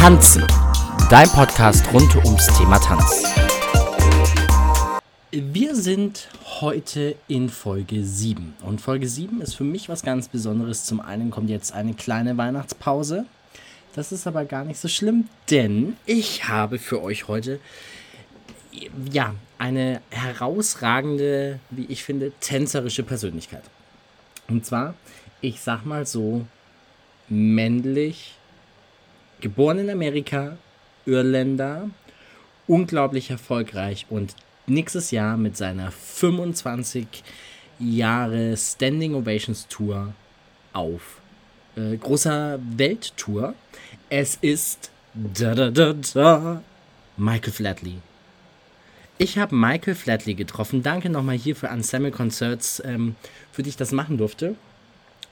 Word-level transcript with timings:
Tanzen, 0.00 0.46
dein 1.10 1.28
Podcast 1.28 1.84
rund 1.92 2.16
ums 2.24 2.46
Thema 2.56 2.78
Tanz. 2.78 3.22
Wir 5.30 5.76
sind 5.76 6.28
heute 6.62 7.16
in 7.28 7.50
Folge 7.50 8.02
7 8.02 8.54
und 8.62 8.80
Folge 8.80 9.06
7 9.06 9.42
ist 9.42 9.56
für 9.56 9.64
mich 9.64 9.90
was 9.90 10.02
ganz 10.02 10.28
Besonderes. 10.28 10.86
Zum 10.86 11.02
einen 11.02 11.30
kommt 11.30 11.50
jetzt 11.50 11.74
eine 11.74 11.92
kleine 11.92 12.38
Weihnachtspause. 12.38 13.26
Das 13.94 14.10
ist 14.10 14.26
aber 14.26 14.46
gar 14.46 14.64
nicht 14.64 14.80
so 14.80 14.88
schlimm, 14.88 15.28
denn 15.50 15.98
ich 16.06 16.48
habe 16.48 16.78
für 16.78 17.02
euch 17.02 17.28
heute 17.28 17.60
ja, 19.12 19.34
eine 19.58 20.00
herausragende, 20.08 21.60
wie 21.68 21.84
ich 21.90 22.04
finde, 22.04 22.32
tänzerische 22.40 23.02
Persönlichkeit. 23.02 23.64
Und 24.48 24.64
zwar, 24.64 24.94
ich 25.42 25.60
sag 25.60 25.84
mal 25.84 26.06
so, 26.06 26.46
männlich, 27.28 28.39
geboren 29.40 29.78
in 29.78 29.90
Amerika, 29.90 30.56
Irländer, 31.06 31.88
unglaublich 32.66 33.30
erfolgreich 33.30 34.06
und 34.10 34.34
nächstes 34.66 35.10
Jahr 35.10 35.36
mit 35.36 35.56
seiner 35.56 35.90
25 35.90 37.06
Jahre 37.78 38.56
Standing 38.56 39.14
Ovations 39.14 39.66
Tour 39.68 40.14
auf 40.72 41.20
äh, 41.76 41.96
großer 41.96 42.58
Welttour. 42.76 43.54
Es 44.08 44.36
ist 44.40 44.90
da 45.14 45.54
da 45.54 45.70
da 45.70 45.94
da 46.14 46.62
Michael 47.16 47.52
Flatley. 47.52 47.96
Ich 49.18 49.36
habe 49.38 49.54
Michael 49.54 49.94
Flatley 49.94 50.34
getroffen. 50.34 50.82
Danke 50.82 51.10
nochmal 51.10 51.36
hier 51.36 51.54
für 51.54 51.66
Ensemble 51.66 52.10
Concerts, 52.10 52.82
ähm, 52.84 53.16
für 53.52 53.62
die 53.62 53.70
ich 53.70 53.76
das 53.76 53.92
machen 53.92 54.16
durfte 54.16 54.54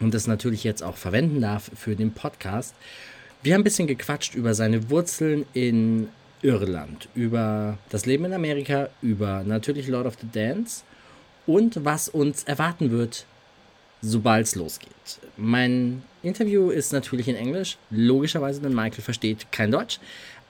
und 0.00 0.14
das 0.14 0.26
natürlich 0.26 0.64
jetzt 0.64 0.82
auch 0.82 0.96
verwenden 0.96 1.40
darf 1.40 1.70
für 1.74 1.96
den 1.96 2.12
Podcast. 2.12 2.74
Wir 3.40 3.54
haben 3.54 3.60
ein 3.60 3.64
bisschen 3.64 3.86
gequatscht 3.86 4.34
über 4.34 4.52
seine 4.54 4.90
Wurzeln 4.90 5.46
in 5.52 6.08
Irland, 6.42 7.08
über 7.14 7.78
das 7.88 8.04
Leben 8.04 8.24
in 8.24 8.32
Amerika, 8.32 8.88
über 9.00 9.44
natürlich 9.44 9.86
Lord 9.86 10.06
of 10.06 10.16
the 10.20 10.26
Dance 10.32 10.82
und 11.46 11.84
was 11.84 12.08
uns 12.08 12.42
erwarten 12.44 12.90
wird, 12.90 13.26
sobald 14.02 14.46
es 14.46 14.56
losgeht. 14.56 14.90
Mein 15.36 16.02
Interview 16.22 16.70
ist 16.70 16.92
natürlich 16.92 17.28
in 17.28 17.36
Englisch, 17.36 17.78
logischerweise, 17.90 18.60
denn 18.60 18.74
Michael 18.74 19.02
versteht 19.02 19.52
kein 19.52 19.70
Deutsch. 19.70 20.00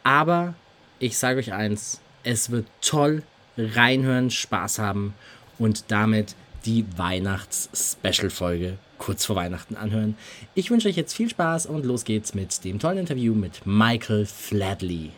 Aber 0.02 0.54
ich 0.98 1.18
sage 1.18 1.40
euch 1.40 1.52
eins, 1.52 2.00
es 2.24 2.50
wird 2.50 2.66
toll, 2.80 3.22
reinhören, 3.58 4.30
Spaß 4.30 4.78
haben 4.78 5.12
und 5.58 5.90
damit 5.90 6.34
die 6.64 6.86
Weihnachts-Special-Folge 6.96 8.78
kurz 8.98 9.24
vor 9.24 9.36
Weihnachten 9.36 9.76
anhören. 9.76 10.16
Ich 10.54 10.70
wünsche 10.70 10.88
euch 10.88 10.96
jetzt 10.96 11.14
viel 11.14 11.28
Spaß 11.28 11.66
und 11.66 11.84
los 11.84 12.04
geht's 12.04 12.34
mit 12.34 12.64
dem 12.64 12.78
tollen 12.78 12.98
Interview 12.98 13.34
mit 13.34 13.62
Michael 13.64 14.26
Flatley. 14.26 15.12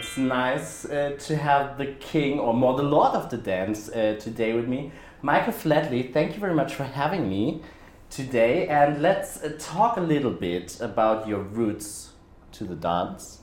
It's 0.00 0.16
nice 0.16 0.84
uh, 0.84 1.16
to 1.26 1.36
have 1.36 1.76
the 1.76 1.94
king, 1.94 2.38
or 2.38 2.54
more 2.54 2.76
the 2.76 2.88
lord 2.88 3.14
of 3.14 3.30
the 3.30 3.36
dance, 3.36 3.90
uh, 3.90 4.16
today 4.22 4.54
with 4.54 4.68
me. 4.68 4.92
Michael 5.22 5.52
Flatley, 5.52 6.12
thank 6.12 6.34
you 6.34 6.40
very 6.40 6.54
much 6.54 6.74
for 6.74 6.84
having 6.84 7.28
me 7.28 7.60
today. 8.08 8.68
And 8.68 9.02
let's 9.02 9.42
uh, 9.42 9.56
talk 9.58 9.96
a 9.96 10.00
little 10.00 10.30
bit 10.30 10.80
about 10.80 11.26
your 11.26 11.40
roots 11.40 12.12
to 12.52 12.64
the 12.64 12.76
dance 12.76 13.38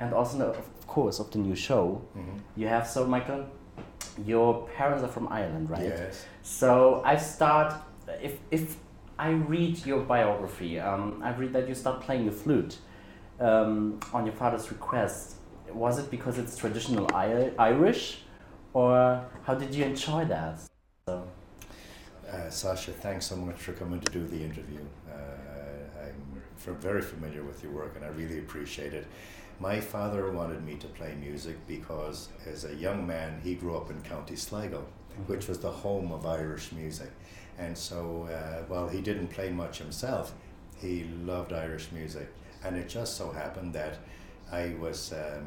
and 0.00 0.14
also, 0.14 0.56
course 0.86 1.20
of 1.20 1.30
the 1.30 1.38
new 1.38 1.54
show 1.54 2.02
mm-hmm. 2.16 2.38
you 2.56 2.66
have. 2.66 2.86
So, 2.86 3.06
Michael, 3.06 3.44
your 4.26 4.66
parents 4.76 5.04
are 5.04 5.08
from 5.08 5.28
Ireland, 5.28 5.70
right? 5.70 5.82
Yes. 5.82 6.26
So 6.42 7.02
I 7.04 7.16
start 7.16 7.74
if 8.22 8.38
if 8.50 8.76
I 9.18 9.30
read 9.30 9.84
your 9.84 10.00
biography, 10.00 10.80
um, 10.80 11.20
I 11.22 11.34
read 11.34 11.52
that 11.52 11.68
you 11.68 11.74
start 11.74 12.00
playing 12.00 12.26
the 12.26 12.32
flute 12.32 12.78
um, 13.38 14.00
on 14.12 14.24
your 14.24 14.34
father's 14.34 14.70
request. 14.70 15.36
Was 15.72 15.98
it 15.98 16.10
because 16.10 16.38
it's 16.38 16.56
traditional 16.56 17.06
I- 17.14 17.52
Irish, 17.58 18.22
or 18.72 19.24
how 19.44 19.54
did 19.54 19.74
you 19.74 19.84
enjoy 19.84 20.24
that? 20.26 20.60
So. 21.06 21.28
Uh, 22.30 22.48
Sasha, 22.48 22.92
thanks 22.92 23.26
so 23.26 23.36
much 23.36 23.56
for 23.56 23.72
coming 23.72 24.00
to 24.00 24.12
do 24.12 24.26
the 24.26 24.42
interview. 24.42 24.80
Uh, 25.10 25.20
I'm 26.02 26.76
very 26.76 27.02
familiar 27.02 27.42
with 27.42 27.62
your 27.62 27.72
work 27.72 27.96
and 27.96 28.04
I 28.04 28.08
really 28.08 28.38
appreciate 28.38 28.94
it. 28.94 29.06
My 29.58 29.80
father 29.80 30.30
wanted 30.30 30.64
me 30.64 30.76
to 30.76 30.86
play 30.86 31.14
music 31.20 31.56
because, 31.66 32.28
as 32.46 32.64
a 32.64 32.74
young 32.74 33.06
man, 33.06 33.40
he 33.42 33.54
grew 33.54 33.76
up 33.76 33.90
in 33.90 34.00
County 34.02 34.36
Sligo, 34.36 34.78
mm-hmm. 34.78 35.22
which 35.32 35.48
was 35.48 35.58
the 35.58 35.70
home 35.70 36.12
of 36.12 36.24
Irish 36.24 36.72
music. 36.72 37.10
And 37.58 37.76
so, 37.76 38.28
uh, 38.30 38.64
while 38.68 38.88
he 38.88 39.00
didn't 39.00 39.28
play 39.28 39.50
much 39.50 39.78
himself, 39.78 40.32
he 40.76 41.04
loved 41.24 41.52
Irish 41.52 41.92
music. 41.92 42.28
And 42.64 42.76
it 42.76 42.88
just 42.88 43.16
so 43.16 43.30
happened 43.30 43.74
that 43.74 43.98
I 44.50 44.74
was 44.80 45.12
um, 45.12 45.46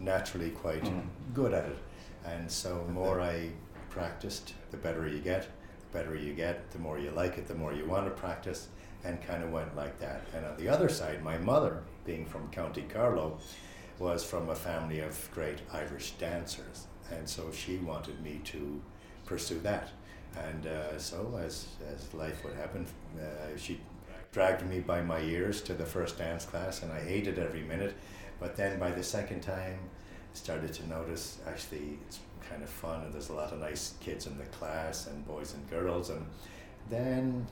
naturally 0.00 0.50
quite 0.50 0.84
mm. 0.84 1.02
good 1.34 1.54
at 1.54 1.66
it. 1.66 1.78
And 2.24 2.50
so, 2.50 2.84
the 2.86 2.92
more 2.92 3.20
I 3.20 3.50
practiced, 3.90 4.54
the 4.70 4.76
better 4.76 5.06
you 5.06 5.20
get. 5.20 5.48
The 5.92 5.98
better 5.98 6.16
you 6.16 6.32
get, 6.32 6.70
the 6.70 6.78
more 6.78 6.98
you 6.98 7.10
like 7.10 7.38
it, 7.38 7.46
the 7.46 7.54
more 7.54 7.72
you 7.72 7.84
want 7.84 8.06
to 8.06 8.10
practice, 8.10 8.68
and 9.04 9.22
kind 9.22 9.44
of 9.44 9.50
went 9.50 9.76
like 9.76 9.98
that. 10.00 10.22
And 10.34 10.46
on 10.46 10.56
the 10.56 10.68
other 10.68 10.88
side, 10.88 11.22
my 11.22 11.38
mother 11.38 11.82
being 12.04 12.26
from 12.26 12.50
County 12.50 12.82
Carlow, 12.82 13.38
was 13.98 14.24
from 14.24 14.48
a 14.48 14.54
family 14.54 15.00
of 15.00 15.28
great 15.32 15.58
Irish 15.72 16.12
dancers. 16.12 16.86
And 17.10 17.28
so 17.28 17.52
she 17.52 17.76
wanted 17.76 18.20
me 18.22 18.40
to 18.44 18.80
pursue 19.26 19.60
that. 19.60 19.90
And 20.36 20.66
uh, 20.66 20.98
so, 20.98 21.38
as, 21.44 21.66
as 21.92 22.12
life 22.14 22.42
would 22.44 22.54
happen, 22.54 22.86
uh, 23.18 23.56
she 23.56 23.80
dragged 24.32 24.66
me 24.66 24.80
by 24.80 25.02
my 25.02 25.20
ears 25.20 25.60
to 25.62 25.74
the 25.74 25.84
first 25.84 26.18
dance 26.18 26.44
class, 26.46 26.82
and 26.82 26.90
I 26.90 27.00
hated 27.00 27.38
every 27.38 27.62
minute. 27.62 27.94
But 28.40 28.56
then 28.56 28.78
by 28.78 28.90
the 28.90 29.02
second 29.02 29.40
time, 29.40 29.78
I 29.78 30.36
started 30.36 30.72
to 30.74 30.88
notice 30.88 31.38
actually 31.46 31.98
it's 32.06 32.18
kind 32.48 32.62
of 32.62 32.68
fun, 32.68 33.04
and 33.04 33.12
there's 33.12 33.28
a 33.28 33.34
lot 33.34 33.52
of 33.52 33.60
nice 33.60 33.94
kids 34.00 34.26
in 34.26 34.38
the 34.38 34.44
class, 34.44 35.06
and 35.06 35.26
boys 35.26 35.54
and 35.54 35.68
girls. 35.70 36.10
And 36.10 36.24
then 36.88 37.46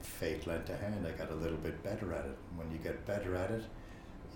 fate 0.00 0.46
lent 0.46 0.68
a 0.68 0.76
hand. 0.76 1.06
I 1.06 1.12
got 1.12 1.30
a 1.30 1.34
little 1.34 1.58
bit 1.58 1.82
better 1.82 2.12
at 2.12 2.24
it. 2.24 2.36
When 2.56 2.70
you 2.70 2.78
get 2.78 3.06
better 3.06 3.36
at 3.36 3.50
it, 3.50 3.62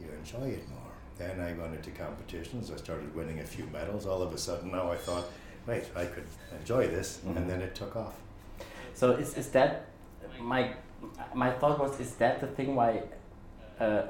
you 0.01 0.07
enjoy 0.17 0.49
it 0.49 0.69
more. 0.69 0.79
Then 1.19 1.41
I 1.41 1.53
went 1.53 1.75
into 1.75 1.91
competitions. 1.91 2.71
I 2.71 2.77
started 2.77 3.15
winning 3.15 3.41
a 3.41 3.45
few 3.45 3.67
medals. 3.67 4.07
All 4.07 4.23
of 4.23 4.33
a 4.33 4.39
sudden, 4.39 4.73
now 4.73 4.91
I 4.91 4.97
thought, 4.97 5.25
wait, 5.67 5.85
I 5.97 6.05
could 6.05 6.27
enjoy 6.59 6.89
this, 6.89 7.19
mm-hmm. 7.19 7.37
and 7.37 7.51
then 7.51 7.61
it 7.61 7.75
took 7.75 7.97
off. 7.97 8.15
So 8.95 9.13
is, 9.13 9.35
is 9.37 9.49
that 9.51 9.87
my 10.41 10.75
my 11.35 11.51
thought 11.51 11.79
was 11.79 11.99
is 12.01 12.15
that 12.17 12.41
the 12.41 12.47
thing 12.47 12.75
why 12.75 13.03
uh, 13.79 14.03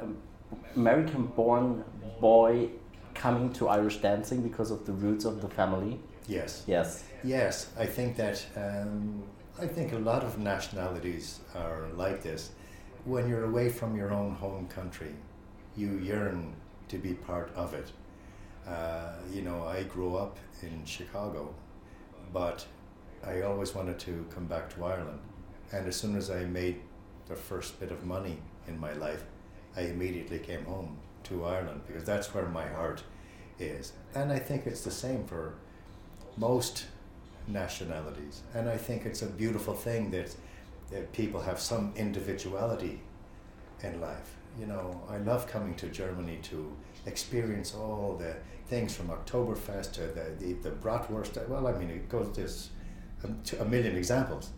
American 0.74 1.26
born 1.26 1.84
boy 2.20 2.70
coming 3.14 3.52
to 3.52 3.68
Irish 3.68 3.98
dancing 3.98 4.42
because 4.42 4.70
of 4.70 4.86
the 4.86 4.92
roots 4.92 5.24
of 5.24 5.40
the 5.40 5.48
family? 5.48 5.98
Yes. 6.26 6.64
Yes. 6.66 7.04
Yes, 7.22 7.70
I 7.78 7.86
think 7.86 8.16
that 8.16 8.44
um, 8.56 9.22
I 9.60 9.66
think 9.66 9.92
a 9.92 9.98
lot 9.98 10.24
of 10.24 10.38
nationalities 10.38 11.40
are 11.54 11.88
like 11.94 12.22
this. 12.22 12.50
When 13.04 13.28
you're 13.28 13.44
away 13.44 13.68
from 13.68 13.96
your 13.96 14.12
own 14.12 14.34
home 14.34 14.66
country, 14.68 15.14
you 15.76 15.98
yearn 15.98 16.54
to 16.88 16.98
be 16.98 17.14
part 17.14 17.50
of 17.54 17.74
it. 17.74 17.92
Uh, 18.66 19.12
you 19.32 19.42
know, 19.42 19.64
I 19.64 19.82
grew 19.84 20.16
up 20.16 20.38
in 20.62 20.84
Chicago, 20.84 21.54
but 22.32 22.66
I 23.26 23.42
always 23.42 23.74
wanted 23.74 23.98
to 24.00 24.26
come 24.34 24.46
back 24.46 24.74
to 24.74 24.84
Ireland. 24.84 25.20
And 25.72 25.86
as 25.86 25.96
soon 25.96 26.16
as 26.16 26.30
I 26.30 26.44
made 26.44 26.80
the 27.28 27.36
first 27.36 27.78
bit 27.80 27.90
of 27.90 28.04
money 28.04 28.38
in 28.66 28.78
my 28.78 28.92
life, 28.92 29.24
I 29.76 29.82
immediately 29.82 30.38
came 30.38 30.64
home 30.64 30.98
to 31.24 31.44
Ireland 31.44 31.82
because 31.86 32.04
that's 32.04 32.34
where 32.34 32.46
my 32.46 32.66
heart 32.66 33.02
is. 33.58 33.92
And 34.14 34.32
I 34.32 34.38
think 34.38 34.66
it's 34.66 34.84
the 34.84 34.90
same 34.90 35.24
for 35.24 35.54
most 36.36 36.86
nationalities. 37.46 38.42
And 38.54 38.68
I 38.68 38.76
think 38.76 39.06
it's 39.06 39.22
a 39.22 39.26
beautiful 39.26 39.74
thing 39.74 40.10
that, 40.10 40.34
that 40.90 41.12
people 41.12 41.40
have 41.40 41.60
some 41.60 41.92
individuality 41.96 43.00
in 43.82 44.00
life 44.00 44.36
you 44.58 44.66
know, 44.66 45.00
I 45.08 45.18
love 45.18 45.46
coming 45.46 45.74
to 45.76 45.88
Germany 45.88 46.38
to 46.44 46.72
experience 47.06 47.74
all 47.74 48.16
the 48.18 48.36
things 48.70 48.94
from 48.94 49.08
Oktoberfest 49.08 49.92
to 49.94 50.02
the, 50.02 50.26
the, 50.38 50.52
the 50.62 50.70
bratwurst. 50.70 51.46
Well, 51.48 51.66
I 51.66 51.72
mean, 51.72 51.90
it 51.90 52.08
goes 52.08 52.34
there's 52.34 52.70
a, 53.24 53.62
a 53.62 53.64
million 53.66 53.96
examples, 53.96 54.50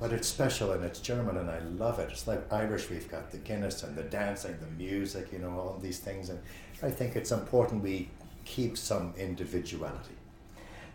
but 0.00 0.12
it's 0.12 0.26
special 0.28 0.72
and 0.72 0.84
it's 0.84 1.00
German 1.00 1.36
and 1.36 1.48
I 1.48 1.60
love 1.60 2.00
it. 2.00 2.10
It's 2.10 2.26
like 2.26 2.52
Irish. 2.52 2.90
We've 2.90 3.10
got 3.10 3.30
the 3.30 3.38
Guinness 3.38 3.84
and 3.84 3.96
the 3.96 4.02
dancing, 4.02 4.56
the 4.60 4.84
music, 4.84 5.32
you 5.32 5.38
know, 5.38 5.50
all 5.50 5.78
these 5.80 6.00
things, 6.00 6.28
and 6.30 6.40
I 6.82 6.90
think 6.90 7.16
it's 7.16 7.30
important 7.30 7.82
we 7.82 8.10
keep 8.44 8.76
some 8.76 9.14
individuality. 9.16 10.16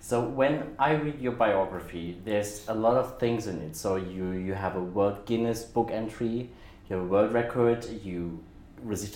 So 0.02 0.20
when 0.20 0.76
I 0.78 0.92
read 0.96 1.22
your 1.22 1.32
biography, 1.32 2.18
there's 2.26 2.68
a 2.68 2.74
lot 2.74 2.98
of 2.98 3.18
things 3.20 3.48
in 3.48 3.62
it. 3.62 3.76
So 3.78 3.96
you 3.96 4.32
you 4.32 4.54
have 4.54 4.76
a 4.76 4.84
World 4.84 5.26
Guinness 5.26 5.64
Book 5.64 5.90
entry 5.92 6.50
you 6.90 6.98
have 6.98 7.06
a 7.06 7.08
world 7.08 7.34
record. 7.34 7.86
You 8.04 8.44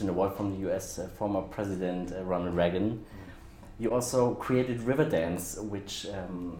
an 0.02 0.10
award 0.10 0.34
from 0.36 0.54
the 0.54 0.60
U.S. 0.68 1.00
Uh, 1.00 1.08
former 1.18 1.42
President 1.42 2.12
uh, 2.12 2.24
Ronald 2.24 2.56
Reagan. 2.56 2.92
Mm. 2.92 3.04
You 3.80 3.92
also 3.94 4.34
created 4.36 4.80
Riverdance, 4.80 5.62
which 5.64 6.08
um, 6.08 6.58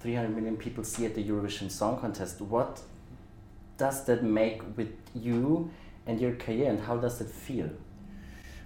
300 0.00 0.34
million 0.34 0.56
people 0.56 0.84
see 0.84 1.06
at 1.06 1.14
the 1.14 1.24
Eurovision 1.24 1.70
Song 1.70 2.00
Contest. 2.00 2.40
What 2.40 2.80
does 3.76 4.04
that 4.04 4.22
make 4.22 4.62
with 4.76 4.92
you 5.14 5.70
and 6.06 6.20
your 6.20 6.34
career, 6.34 6.70
and 6.70 6.80
how 6.80 6.96
does 6.96 7.20
it 7.20 7.30
feel? 7.30 7.70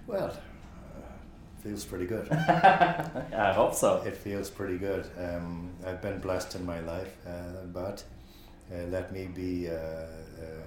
Well, 0.07 0.27
uh, 0.27 1.01
feels 1.61 1.85
pretty 1.85 2.05
good. 2.05 2.31
I 2.31 3.53
hope 3.53 3.73
so. 3.73 4.01
It 4.05 4.17
feels 4.17 4.49
pretty 4.49 4.77
good. 4.77 5.05
Um, 5.17 5.69
I've 5.85 6.01
been 6.01 6.19
blessed 6.19 6.55
in 6.55 6.65
my 6.65 6.79
life, 6.79 7.15
uh, 7.27 7.65
but 7.71 8.03
uh, 8.73 8.85
let 8.89 9.11
me 9.11 9.27
be 9.27 9.69
uh, 9.69 9.73
uh, 9.73 10.07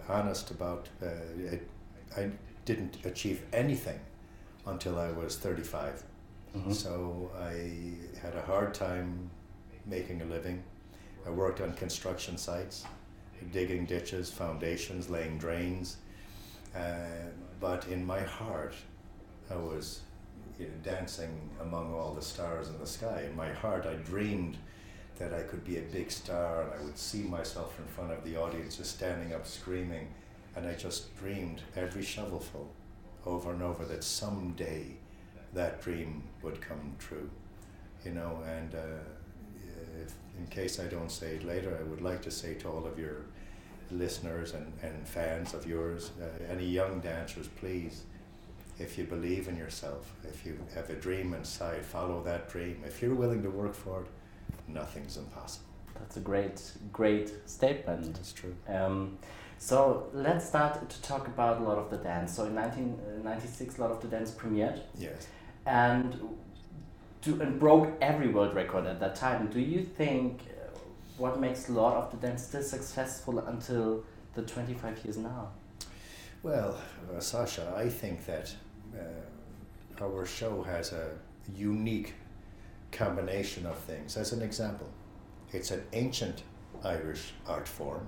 honest 0.08 0.50
about 0.50 0.88
uh, 1.02 1.06
it. 1.38 1.68
I 2.16 2.30
didn't 2.66 2.98
achieve 3.06 3.42
anything 3.54 3.98
until 4.66 4.98
I 4.98 5.10
was 5.12 5.38
35. 5.38 6.02
Mhm. 6.54 6.74
So 6.74 7.30
I 7.38 7.94
had 8.20 8.34
a 8.34 8.42
hard 8.42 8.74
time 8.74 9.30
making 9.86 10.20
a 10.20 10.24
living. 10.26 10.62
I 11.26 11.30
worked 11.30 11.60
on 11.60 11.72
construction 11.74 12.36
sites, 12.36 12.84
digging 13.52 13.86
ditches, 13.86 14.30
foundations, 14.30 15.08
laying 15.08 15.38
drains. 15.38 15.96
Uh, 16.74 17.30
but 17.60 17.86
in 17.88 18.04
my 18.04 18.20
heart, 18.20 18.74
I 19.50 19.56
was 19.56 20.02
you 20.58 20.66
know, 20.66 20.72
dancing 20.82 21.50
among 21.60 21.94
all 21.94 22.12
the 22.14 22.22
stars 22.22 22.68
in 22.68 22.78
the 22.78 22.86
sky. 22.86 23.22
In 23.30 23.36
my 23.36 23.52
heart, 23.52 23.86
I 23.86 23.94
dreamed 23.94 24.56
that 25.18 25.32
I 25.32 25.42
could 25.42 25.64
be 25.64 25.78
a 25.78 25.82
big 25.82 26.10
star 26.10 26.62
and 26.62 26.70
I 26.80 26.84
would 26.84 26.98
see 26.98 27.22
myself 27.22 27.78
in 27.78 27.86
front 27.86 28.12
of 28.12 28.24
the 28.24 28.36
audience 28.36 28.76
just 28.76 28.96
standing 28.96 29.32
up 29.34 29.46
screaming. 29.46 30.08
And 30.56 30.66
I 30.66 30.74
just 30.74 31.14
dreamed 31.18 31.62
every 31.76 32.02
shovelful 32.02 32.72
over 33.26 33.52
and 33.52 33.62
over 33.62 33.84
that 33.84 34.02
someday 34.02 34.86
that 35.52 35.82
dream 35.82 36.22
would 36.42 36.60
come 36.60 36.96
true. 36.98 37.28
You 38.04 38.12
know, 38.12 38.42
and 38.46 38.74
uh, 38.74 38.78
if, 40.02 40.14
in 40.38 40.46
case 40.46 40.80
I 40.80 40.86
don't 40.86 41.10
say 41.10 41.36
it 41.36 41.44
later, 41.44 41.76
I 41.78 41.82
would 41.84 42.00
like 42.02 42.22
to 42.22 42.30
say 42.30 42.54
to 42.54 42.68
all 42.68 42.86
of 42.86 42.98
your 42.98 43.26
listeners 43.90 44.54
and, 44.54 44.72
and 44.82 45.06
fans 45.06 45.54
of 45.54 45.66
yours, 45.66 46.10
uh, 46.20 46.52
any 46.52 46.66
young 46.66 47.00
dancers, 47.00 47.48
please, 47.48 48.02
if 48.78 48.98
you 48.98 49.04
believe 49.04 49.48
in 49.48 49.56
yourself, 49.56 50.12
if 50.24 50.44
you 50.44 50.58
have 50.74 50.90
a 50.90 50.94
dream 50.94 51.34
inside, 51.34 51.84
follow 51.84 52.22
that 52.22 52.48
dream. 52.50 52.82
If 52.84 53.02
you're 53.02 53.14
willing 53.14 53.42
to 53.42 53.50
work 53.50 53.74
for 53.74 54.02
it, 54.02 54.06
nothing's 54.68 55.16
impossible. 55.16 55.66
That's 55.98 56.16
a 56.18 56.20
great, 56.20 56.60
great 56.92 57.32
statement. 57.46 58.14
That's 58.14 58.32
true. 58.32 58.54
Um, 58.68 59.18
so 59.58 60.08
let's 60.12 60.46
start 60.46 60.88
to 60.88 61.02
talk 61.02 61.26
about 61.26 61.62
Lord 61.62 61.78
of 61.78 61.90
the 61.90 61.96
Dance. 61.96 62.36
So 62.36 62.44
in 62.44 62.54
1996, 62.54 63.78
Lord 63.78 63.92
of 63.92 64.00
the 64.02 64.08
Dance 64.08 64.30
premiered 64.30 64.80
Yes. 64.98 65.26
and, 65.66 66.16
do, 67.22 67.40
and 67.40 67.58
broke 67.58 67.88
every 68.00 68.28
world 68.28 68.54
record 68.54 68.86
at 68.86 69.00
that 69.00 69.16
time. 69.16 69.48
Do 69.48 69.60
you 69.60 69.82
think 69.82 70.42
uh, 70.50 70.78
what 71.18 71.40
makes 71.40 71.68
a 71.68 71.72
lot 71.72 71.94
of 71.96 72.10
the 72.10 72.16
dance 72.26 72.44
still 72.44 72.62
successful 72.62 73.38
until 73.40 74.04
the 74.34 74.42
25 74.42 75.04
years 75.04 75.16
now? 75.16 75.48
Well, 76.42 76.78
uh, 77.14 77.18
Sasha, 77.20 77.72
I 77.76 77.88
think 77.88 78.26
that 78.26 78.54
uh, 78.94 80.04
our 80.04 80.24
show 80.26 80.62
has 80.62 80.92
a 80.92 81.10
unique 81.56 82.14
combination 82.92 83.66
of 83.66 83.76
things. 83.78 84.16
As 84.16 84.32
an 84.32 84.42
example, 84.42 84.88
it's 85.52 85.70
an 85.70 85.82
ancient 85.92 86.42
Irish 86.84 87.32
art 87.48 87.66
form 87.66 88.06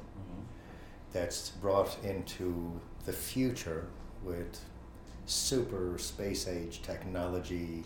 that's 1.13 1.51
brought 1.51 1.97
into 2.05 2.81
the 3.07 3.13
future 3.13 3.87
with 4.23 4.61
super 5.27 5.97
space 5.99 6.49
age 6.49 6.83
technology, 6.83 7.85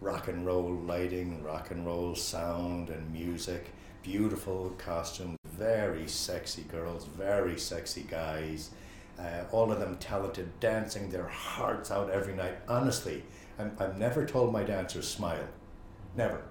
rock 0.00 0.28
and 0.28 0.46
roll 0.46 0.72
lighting, 0.72 1.42
rock 1.42 1.70
and 1.70 1.86
roll 1.86 2.14
sound 2.14 2.90
and 2.90 3.12
music, 3.12 3.70
beautiful 4.02 4.74
costumes, 4.78 5.38
very 5.44 6.08
sexy 6.08 6.62
girls, 6.62 7.04
very 7.06 7.58
sexy 7.58 8.04
guys, 8.08 8.70
uh, 9.18 9.44
all 9.52 9.70
of 9.70 9.78
them 9.78 9.96
talented, 9.98 10.48
dancing 10.60 11.10
their 11.10 11.28
hearts 11.28 11.90
out 11.90 12.10
every 12.10 12.34
night. 12.34 12.56
Honestly, 12.68 13.22
I'm, 13.58 13.72
I've 13.78 13.98
never 13.98 14.24
told 14.24 14.52
my 14.52 14.64
dancers 14.64 15.06
smile. 15.08 15.46
Never. 16.16 16.42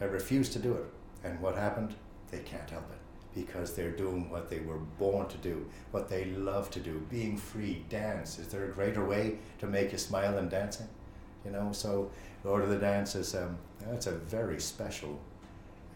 I 0.00 0.04
refuse 0.04 0.48
to 0.50 0.58
do 0.58 0.74
it. 0.74 0.84
And 1.24 1.40
what 1.40 1.56
happened? 1.56 1.94
They 2.30 2.40
can't 2.40 2.68
help 2.68 2.90
it 2.90 3.01
because 3.34 3.74
they're 3.74 3.90
doing 3.90 4.28
what 4.30 4.48
they 4.50 4.60
were 4.60 4.78
born 4.98 5.26
to 5.28 5.38
do, 5.38 5.66
what 5.90 6.08
they 6.08 6.26
love 6.26 6.70
to 6.70 6.80
do, 6.80 7.04
being 7.10 7.36
free, 7.36 7.84
dance. 7.88 8.38
Is 8.38 8.48
there 8.48 8.64
a 8.64 8.68
greater 8.68 9.04
way 9.04 9.38
to 9.60 9.66
make 9.66 9.92
you 9.92 9.98
smile 9.98 10.34
than 10.34 10.48
dancing? 10.48 10.88
You 11.44 11.50
know, 11.50 11.72
so 11.72 12.10
Lord 12.44 12.62
of 12.62 12.70
the 12.70 12.78
Dance 12.78 13.14
is 13.14 13.34
um, 13.34 13.58
it's 13.90 14.06
a 14.06 14.12
very 14.12 14.60
special 14.60 15.18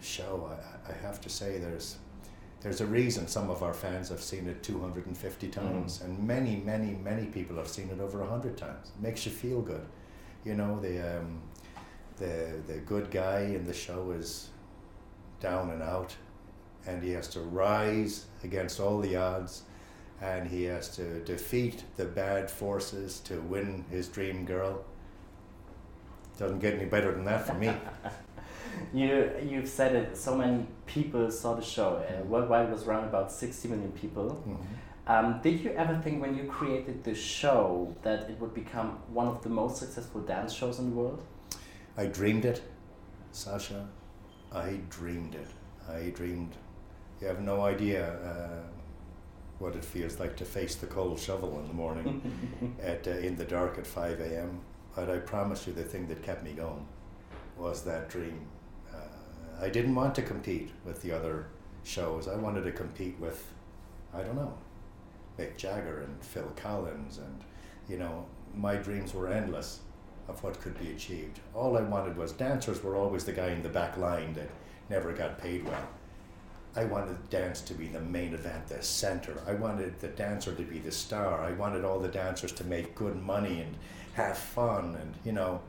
show. 0.00 0.50
I, 0.50 0.92
I 0.92 0.94
have 1.06 1.20
to 1.20 1.28
say, 1.28 1.58
there's 1.58 1.98
there's 2.62 2.80
a 2.80 2.86
reason 2.86 3.28
some 3.28 3.50
of 3.50 3.62
our 3.62 3.74
fans 3.74 4.08
have 4.08 4.20
seen 4.20 4.48
it 4.48 4.62
250 4.62 5.48
times, 5.48 6.00
and 6.00 6.18
many, 6.26 6.56
many, 6.56 6.94
many 6.94 7.26
people 7.26 7.56
have 7.56 7.68
seen 7.68 7.90
it 7.90 8.00
over 8.00 8.18
100 8.18 8.56
times. 8.56 8.90
It 8.96 9.02
makes 9.02 9.24
you 9.26 9.30
feel 9.30 9.60
good. 9.60 9.86
You 10.44 10.54
know, 10.54 10.80
the, 10.80 11.18
um, 11.18 11.42
the, 12.16 12.60
the 12.66 12.78
good 12.78 13.10
guy 13.10 13.40
in 13.40 13.66
the 13.66 13.74
show 13.74 14.10
is 14.10 14.48
down 15.38 15.70
and 15.70 15.82
out, 15.82 16.16
and 16.86 17.02
he 17.02 17.10
has 17.12 17.28
to 17.28 17.40
rise 17.40 18.26
against 18.44 18.80
all 18.80 18.98
the 19.00 19.16
odds, 19.16 19.62
and 20.20 20.48
he 20.48 20.64
has 20.64 20.88
to 20.96 21.20
defeat 21.24 21.84
the 21.96 22.04
bad 22.04 22.50
forces 22.50 23.20
to 23.20 23.40
win 23.40 23.84
his 23.90 24.08
dream 24.08 24.44
girl. 24.44 24.84
Doesn't 26.38 26.58
get 26.60 26.74
any 26.74 26.84
better 26.86 27.12
than 27.12 27.24
that 27.24 27.46
for 27.46 27.54
me. 27.54 27.72
You 28.92 29.30
you've 29.42 29.68
said 29.68 29.94
it. 29.94 30.16
So 30.16 30.36
many 30.36 30.66
people 30.84 31.30
saw 31.30 31.54
the 31.54 31.62
show. 31.62 31.96
Uh, 31.96 32.22
worldwide, 32.24 32.66
it 32.68 32.72
was 32.72 32.86
around 32.86 33.04
about 33.04 33.32
sixty 33.32 33.68
million 33.68 33.90
people. 33.92 34.42
Mhm. 34.46 34.58
Um, 35.08 35.40
did 35.40 35.60
you 35.60 35.70
ever 35.70 35.96
think 36.02 36.20
when 36.20 36.36
you 36.36 36.44
created 36.44 37.02
the 37.04 37.14
show 37.14 37.94
that 38.02 38.28
it 38.28 38.38
would 38.40 38.52
become 38.52 38.98
one 39.14 39.28
of 39.28 39.42
the 39.42 39.48
most 39.48 39.76
successful 39.78 40.20
dance 40.20 40.52
shows 40.52 40.78
in 40.78 40.90
the 40.90 40.96
world? 40.96 41.22
I 41.96 42.06
dreamed 42.06 42.44
it, 42.44 42.60
Sasha. 43.32 43.88
I 44.52 44.80
dreamed 44.90 45.34
it. 45.36 45.48
I 45.88 46.10
dreamed. 46.10 46.54
You 47.20 47.26
have 47.28 47.40
no 47.40 47.62
idea 47.62 48.12
uh, 48.12 48.66
what 49.58 49.74
it 49.74 49.84
feels 49.84 50.20
like 50.20 50.36
to 50.36 50.44
face 50.44 50.74
the 50.74 50.86
cold 50.86 51.18
shovel 51.18 51.58
in 51.60 51.66
the 51.66 51.74
morning, 51.74 52.76
at 52.82 53.06
uh, 53.06 53.12
in 53.12 53.36
the 53.36 53.44
dark 53.44 53.78
at 53.78 53.86
five 53.86 54.20
a.m. 54.20 54.60
But 54.94 55.10
I 55.10 55.18
promise 55.18 55.66
you, 55.66 55.72
the 55.72 55.82
thing 55.82 56.06
that 56.08 56.22
kept 56.22 56.44
me 56.44 56.52
going 56.52 56.86
was 57.56 57.82
that 57.84 58.08
dream. 58.08 58.46
Uh, 58.92 59.64
I 59.64 59.68
didn't 59.70 59.94
want 59.94 60.14
to 60.16 60.22
compete 60.22 60.70
with 60.84 61.02
the 61.02 61.12
other 61.12 61.46
shows. 61.84 62.28
I 62.28 62.36
wanted 62.36 62.64
to 62.64 62.72
compete 62.72 63.18
with, 63.18 63.52
I 64.12 64.22
don't 64.22 64.36
know, 64.36 64.54
Mick 65.38 65.56
Jagger 65.56 66.00
and 66.02 66.22
Phil 66.22 66.50
Collins, 66.56 67.18
and 67.18 67.44
you 67.88 67.98
know, 67.98 68.26
my 68.54 68.76
dreams 68.76 69.14
were 69.14 69.28
endless 69.28 69.80
of 70.28 70.42
what 70.42 70.60
could 70.60 70.78
be 70.78 70.90
achieved. 70.90 71.40
All 71.54 71.78
I 71.78 71.82
wanted 71.82 72.16
was 72.16 72.32
dancers 72.32 72.82
were 72.82 72.96
always 72.96 73.24
the 73.24 73.32
guy 73.32 73.48
in 73.48 73.62
the 73.62 73.68
back 73.68 73.96
line 73.96 74.34
that 74.34 74.50
never 74.90 75.12
got 75.12 75.38
paid 75.38 75.64
well. 75.64 75.88
I 76.76 76.84
wanted 76.84 77.30
dance 77.30 77.62
to 77.62 77.74
be 77.74 77.86
the 77.88 78.00
main 78.00 78.34
event, 78.34 78.66
the 78.68 78.82
center. 78.82 79.34
I 79.46 79.54
wanted 79.54 79.98
the 79.98 80.08
dancer 80.08 80.52
to 80.54 80.62
be 80.62 80.78
the 80.78 80.92
star. 80.92 81.40
I 81.40 81.52
wanted 81.52 81.84
all 81.86 81.98
the 81.98 82.08
dancers 82.08 82.52
to 82.52 82.64
make 82.64 82.94
good 82.94 83.16
money 83.22 83.62
and 83.62 83.74
have 84.14 84.36
fun, 84.36 84.96
and 85.00 85.14
you 85.24 85.32
know, 85.32 85.60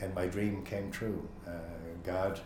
and 0.00 0.14
my 0.14 0.26
dream 0.26 0.62
came 0.64 0.90
true. 0.90 1.26
Uh, 1.46 1.52
God 2.04 2.40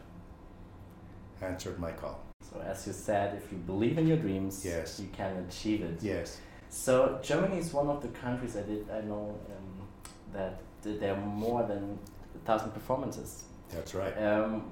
answered 1.41 1.79
my 1.81 1.91
call. 1.91 2.21
So 2.53 2.61
as 2.61 2.87
you 2.87 2.93
said, 2.93 3.35
if 3.37 3.51
you 3.51 3.59
believe 3.59 3.99
in 3.99 4.07
your 4.07 4.17
dreams, 4.17 4.65
Yes. 4.65 5.01
you 5.01 5.09
can 5.13 5.37
achieve 5.49 5.83
it. 5.83 5.99
Yes. 6.03 6.41
So 6.69 7.19
Germany 7.23 7.59
is 7.59 7.73
one 7.73 7.89
of 7.89 8.01
the 8.01 8.09
countries 8.09 8.57
I 8.57 8.63
did 8.63 8.89
I 8.91 9.01
know 9.01 9.37
um, 9.55 9.89
that 10.33 10.61
there 10.83 11.15
are 11.15 11.21
more 11.21 11.63
than 11.65 11.99
a 12.35 12.39
thousand 12.47 12.71
performances. 12.73 13.45
That's 13.71 13.95
right. 13.95 14.15
Um, 14.23 14.71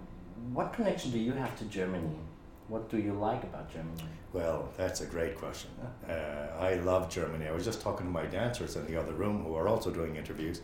what 0.53 0.73
connection 0.73 1.11
do 1.11 1.19
you 1.19 1.33
have 1.33 1.59
to 1.59 1.65
Germany? 1.65 2.09
What 2.71 2.89
do 2.89 2.99
you 2.99 3.15
like 3.15 3.43
about 3.43 3.69
Germany? 3.69 4.05
Well, 4.33 4.69
that's 4.77 5.01
a 5.01 5.07
great 5.07 5.37
question. 5.37 5.71
Uh, 6.09 6.13
I 6.57 6.75
love 6.75 7.11
Germany. 7.11 7.49
I 7.49 7.51
was 7.51 7.65
just 7.65 7.81
talking 7.81 8.07
to 8.07 8.13
my 8.13 8.27
dancers 8.27 8.77
in 8.77 8.87
the 8.87 8.97
other 8.97 9.13
room 9.13 9.43
who 9.43 9.57
are 9.57 9.67
also 9.67 9.91
doing 9.91 10.15
interviews, 10.15 10.63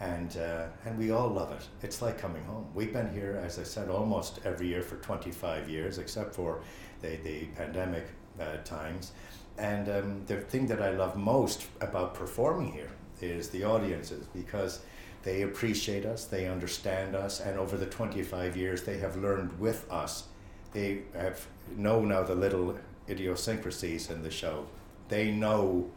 and 0.00 0.34
uh, 0.38 0.68
and 0.86 0.98
we 0.98 1.10
all 1.10 1.28
love 1.28 1.52
it. 1.52 1.68
It's 1.82 2.00
like 2.00 2.16
coming 2.16 2.42
home. 2.44 2.68
We've 2.74 2.90
been 2.90 3.12
here, 3.12 3.38
as 3.44 3.58
I 3.58 3.64
said, 3.64 3.90
almost 3.90 4.40
every 4.46 4.66
year 4.66 4.80
for 4.80 4.96
25 4.96 5.68
years, 5.68 5.98
except 5.98 6.34
for 6.34 6.62
the, 7.02 7.16
the 7.16 7.44
pandemic 7.54 8.06
uh, 8.40 8.56
times. 8.64 9.12
And 9.58 9.90
um, 9.90 10.22
the 10.24 10.40
thing 10.40 10.66
that 10.68 10.80
I 10.80 10.92
love 10.92 11.18
most 11.18 11.66
about 11.82 12.14
performing 12.14 12.72
here 12.72 12.92
is 13.20 13.50
the 13.50 13.64
audiences 13.64 14.26
because 14.32 14.80
they 15.22 15.42
appreciate 15.42 16.06
us, 16.06 16.24
they 16.24 16.46
understand 16.48 17.14
us, 17.14 17.40
and 17.40 17.58
over 17.58 17.76
the 17.76 17.84
25 17.84 18.56
years 18.56 18.84
they 18.84 18.96
have 19.00 19.16
learned 19.16 19.60
with 19.60 19.86
us. 19.92 20.28
They 20.72 21.02
have 21.14 21.46
know 21.76 22.00
now 22.04 22.22
the 22.22 22.34
little 22.34 22.78
idiosyncrasies 23.08 24.10
in 24.10 24.22
the 24.22 24.30
show. 24.30 24.66
They 25.08 25.30
know 25.30 25.90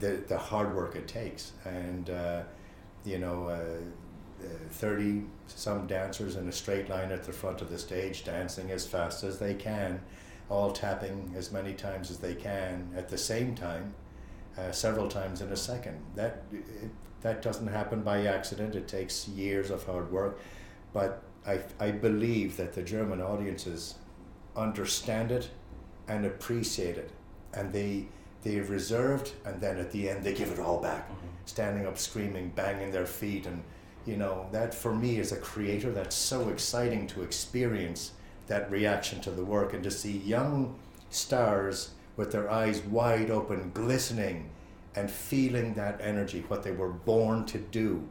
the, 0.00 0.22
the 0.28 0.38
hard 0.38 0.74
work 0.74 0.96
it 0.96 1.08
takes. 1.08 1.52
And, 1.64 2.10
uh, 2.10 2.42
you 3.04 3.18
know, 3.18 3.48
uh, 3.48 4.44
uh, 4.44 4.48
30 4.70 5.24
some 5.46 5.86
dancers 5.86 6.36
in 6.36 6.48
a 6.48 6.52
straight 6.52 6.88
line 6.88 7.12
at 7.12 7.24
the 7.24 7.32
front 7.32 7.60
of 7.62 7.70
the 7.70 7.78
stage, 7.78 8.24
dancing 8.24 8.70
as 8.70 8.86
fast 8.86 9.24
as 9.24 9.38
they 9.38 9.54
can, 9.54 10.00
all 10.48 10.72
tapping 10.72 11.32
as 11.36 11.52
many 11.52 11.74
times 11.74 12.10
as 12.10 12.18
they 12.18 12.34
can 12.34 12.90
at 12.96 13.08
the 13.08 13.18
same 13.18 13.54
time. 13.54 13.94
uh, 14.56 14.72
several 14.72 15.08
times 15.08 15.40
in 15.40 15.50
a 15.52 15.56
second. 15.56 15.98
That 16.14 16.42
it, 16.52 16.90
that 17.20 17.42
doesn't 17.42 17.66
happen 17.68 18.02
by 18.02 18.26
accident. 18.26 18.74
It 18.74 18.88
takes 18.88 19.28
years 19.28 19.70
of 19.70 19.84
hard 19.84 20.10
work, 20.12 20.40
but 20.92 21.22
I 21.46 21.60
I 21.80 21.90
believe 21.92 22.56
that 22.56 22.74
the 22.74 22.82
German 22.82 23.20
audiences 23.20 23.94
understand 24.56 25.30
it 25.30 25.50
and 26.06 26.24
appreciate 26.24 26.96
it, 26.96 27.10
and 27.54 27.72
they 27.72 28.06
they 28.42 28.60
reserved, 28.60 29.32
and 29.44 29.60
then 29.60 29.78
at 29.78 29.90
the 29.90 30.08
end 30.08 30.24
they 30.24 30.32
give 30.32 30.50
it 30.50 30.58
all 30.58 30.80
back, 30.80 31.08
mm-hmm. 31.08 31.26
standing 31.44 31.86
up, 31.86 31.98
screaming, 31.98 32.50
banging 32.54 32.92
their 32.92 33.06
feet, 33.06 33.46
and 33.46 33.62
you 34.06 34.16
know 34.16 34.46
that 34.52 34.74
for 34.74 34.94
me 34.94 35.18
as 35.18 35.32
a 35.32 35.36
creator, 35.36 35.90
that's 35.90 36.16
so 36.16 36.48
exciting 36.48 37.06
to 37.08 37.22
experience 37.22 38.12
that 38.46 38.70
reaction 38.70 39.20
to 39.20 39.30
the 39.30 39.44
work 39.44 39.74
and 39.74 39.84
to 39.84 39.90
see 39.90 40.18
young 40.18 40.78
stars 41.10 41.90
with 42.16 42.32
their 42.32 42.50
eyes 42.50 42.80
wide 42.80 43.30
open, 43.30 43.70
glistening, 43.74 44.50
and 44.96 45.10
feeling 45.10 45.74
that 45.74 46.00
energy, 46.02 46.44
what 46.48 46.62
they 46.62 46.72
were 46.72 46.88
born 46.88 47.44
to 47.46 47.58
do. 47.58 48.06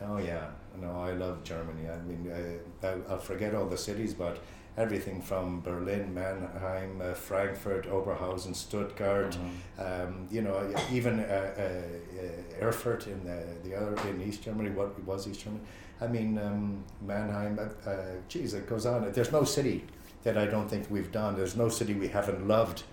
Oh 0.00 0.18
yeah, 0.18 0.48
no, 0.80 1.00
I 1.00 1.12
love 1.12 1.44
Germany. 1.44 1.88
I 1.88 1.98
mean, 2.02 2.60
I, 2.82 2.88
I'll 3.08 3.18
forget 3.18 3.54
all 3.54 3.66
the 3.66 3.78
cities, 3.78 4.14
but 4.14 4.38
everything 4.78 5.20
from 5.20 5.60
Berlin, 5.60 6.14
Mannheim, 6.14 7.02
uh, 7.02 7.12
Frankfurt, 7.12 7.86
Oberhausen, 7.90 8.54
Stuttgart, 8.54 9.36
mm-hmm. 9.36 10.08
um, 10.08 10.28
you 10.30 10.40
know, 10.40 10.72
even 10.92 11.18
uh, 11.20 11.24
uh, 11.58 11.62
uh, 11.62 12.66
Erfurt 12.66 13.08
in 13.08 13.24
the, 13.24 13.68
the 13.68 13.74
other 13.74 14.08
in 14.08 14.22
East 14.22 14.44
Germany. 14.44 14.70
What 14.70 15.02
was 15.04 15.26
East 15.26 15.40
Germany? 15.40 15.62
I 16.00 16.06
mean, 16.06 16.38
um, 16.38 16.84
Mannheim. 17.04 17.58
Uh, 17.58 17.90
uh, 17.90 17.96
geez, 18.28 18.54
it 18.54 18.68
goes 18.68 18.86
on. 18.86 19.10
There's 19.12 19.32
no 19.32 19.42
city 19.42 19.84
that 20.22 20.38
I 20.38 20.46
don't 20.46 20.70
think 20.70 20.86
we've 20.88 21.10
done. 21.10 21.36
There's 21.36 21.56
no 21.56 21.68
city 21.68 21.94
we 21.94 22.08
haven't 22.08 22.46
loved 22.46 22.84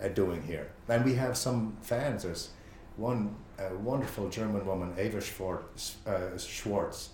at 0.00 0.14
doing 0.14 0.42
here, 0.42 0.70
and 0.88 1.04
we 1.04 1.14
have 1.14 1.36
some 1.36 1.76
fans. 1.82 2.22
There's 2.22 2.50
one 2.96 3.34
wonderful 3.82 4.28
German 4.28 4.64
woman, 4.66 4.94
Eva 4.98 5.20
Schwartz, 5.20 5.96
Schwartz 6.38 7.10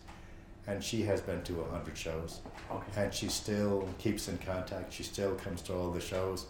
and 0.67 0.83
she 0.83 1.03
has 1.03 1.21
been 1.21 1.43
to 1.43 1.55
100 1.55 1.97
shows. 1.97 2.41
Okay. 2.71 3.03
and 3.03 3.13
she 3.13 3.29
still 3.29 3.89
keeps 3.99 4.29
in 4.29 4.39
contact. 4.39 4.93
She 4.93 5.03
still 5.03 5.35
comes 5.35 5.63
to 5.63 5.75
all 5.75 5.91
the 5.91 6.01
shows. 6.01 6.47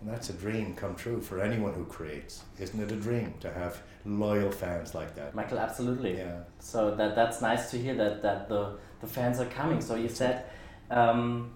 And 0.00 0.10
that's 0.10 0.30
a 0.30 0.32
dream 0.32 0.74
come 0.74 0.94
true 0.94 1.20
for 1.20 1.40
anyone 1.40 1.74
who 1.74 1.84
creates. 1.84 2.42
Isn't 2.58 2.80
it 2.80 2.92
a 2.92 2.96
dream 2.96 3.34
to 3.40 3.52
have 3.52 3.82
loyal 4.04 4.50
fans 4.50 4.94
like 4.94 5.14
that? 5.14 5.34
Michael 5.34 5.58
absolutely. 5.58 6.16
Yeah. 6.16 6.40
So 6.58 6.94
that 6.94 7.14
that's 7.14 7.40
nice 7.40 7.70
to 7.70 7.78
hear 7.78 7.94
that 7.94 8.22
that 8.22 8.48
the 8.48 8.78
the 9.00 9.06
fans 9.06 9.38
are 9.40 9.46
coming. 9.46 9.80
So 9.80 9.94
you 9.94 10.08
said 10.08 10.46
um, 10.90 11.52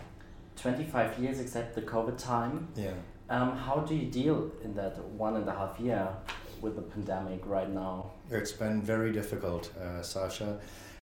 25 0.57 1.19
years 1.19 1.41
except 1.41 1.75
the 1.75 1.83
covid 1.83 2.19
time. 2.19 2.69
Yeah. 2.77 2.95
Um, 3.29 3.57
how 3.57 3.81
do 3.81 3.95
you 3.97 4.07
deal 4.07 4.51
in 4.63 4.75
that 4.75 5.03
one 5.05 5.35
and 5.37 5.49
a 5.49 5.53
half 5.53 5.81
year 5.81 6.09
with 6.61 6.77
the 6.77 6.83
pandemic 6.83 7.43
right 7.45 7.69
now? 7.69 8.13
It's 8.31 8.53
been 8.53 8.81
very 8.81 9.13
difficult 9.13 9.73
uh, 9.77 10.03
sasha 10.03 10.59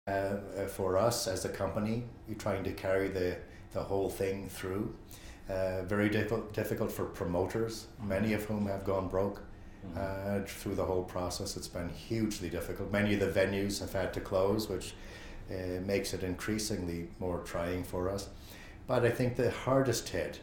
uh, 0.09 0.11
uh, 0.11 0.67
for 0.67 0.97
us 0.97 1.29
as 1.29 1.45
a 1.45 1.51
company, 1.51 2.03
trying 2.39 2.65
to 2.65 2.73
carry 2.73 3.09
the, 3.09 3.37
the 3.73 3.83
whole 3.83 4.09
thing 4.09 4.49
through. 4.49 4.95
Uh, 5.51 5.83
very 5.83 6.09
difficult, 6.09 6.51
difficult 6.55 6.91
for 6.91 7.05
promoters, 7.05 7.89
many 8.03 8.33
of 8.33 8.43
whom 8.45 8.67
have 8.67 8.85
gone 8.85 9.07
broke 9.09 9.43
mm-hmm. 9.87 9.99
uh, 9.99 10.47
through 10.47 10.75
the 10.75 10.85
whole 10.85 11.05
process. 11.05 11.59
It's 11.59 11.69
been 11.69 11.91
hugely 11.91 12.49
difficult. 12.49 12.91
Many 12.91 13.13
of 13.15 13.21
the 13.21 13.41
venues 13.41 13.81
have 13.81 13.93
had 13.93 14.15
to 14.15 14.21
close, 14.21 14.67
which 14.67 14.95
uh, 15.51 15.81
makes 15.85 16.15
it 16.15 16.23
increasingly 16.23 17.09
more 17.19 17.41
trying 17.41 17.85
for 17.85 18.09
us. 18.09 18.31
But 18.87 19.05
I 19.05 19.11
think 19.11 19.37
the 19.37 19.51
hardest 19.51 20.09
hit 20.09 20.41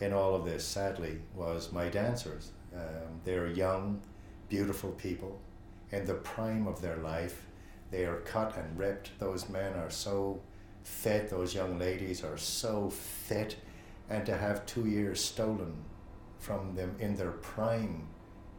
in 0.00 0.14
all 0.14 0.34
of 0.34 0.46
this, 0.46 0.64
sadly, 0.64 1.18
was 1.34 1.70
my 1.70 1.90
dancers. 1.90 2.52
Um, 2.74 3.20
they're 3.24 3.48
young, 3.48 4.00
beautiful 4.48 4.92
people 4.92 5.38
in 5.92 6.06
the 6.06 6.14
prime 6.14 6.66
of 6.66 6.80
their 6.80 6.96
life 6.96 7.42
they 7.90 8.04
are 8.04 8.18
cut 8.20 8.56
and 8.56 8.78
ripped. 8.78 9.18
Those 9.18 9.48
men 9.48 9.74
are 9.74 9.90
so 9.90 10.40
fit. 10.82 11.30
Those 11.30 11.54
young 11.54 11.78
ladies 11.78 12.24
are 12.24 12.36
so 12.36 12.90
fit. 12.90 13.56
And 14.08 14.24
to 14.26 14.36
have 14.36 14.66
two 14.66 14.86
years 14.86 15.22
stolen 15.22 15.74
from 16.38 16.74
them 16.74 16.94
in 16.98 17.16
their 17.16 17.32
prime, 17.32 18.06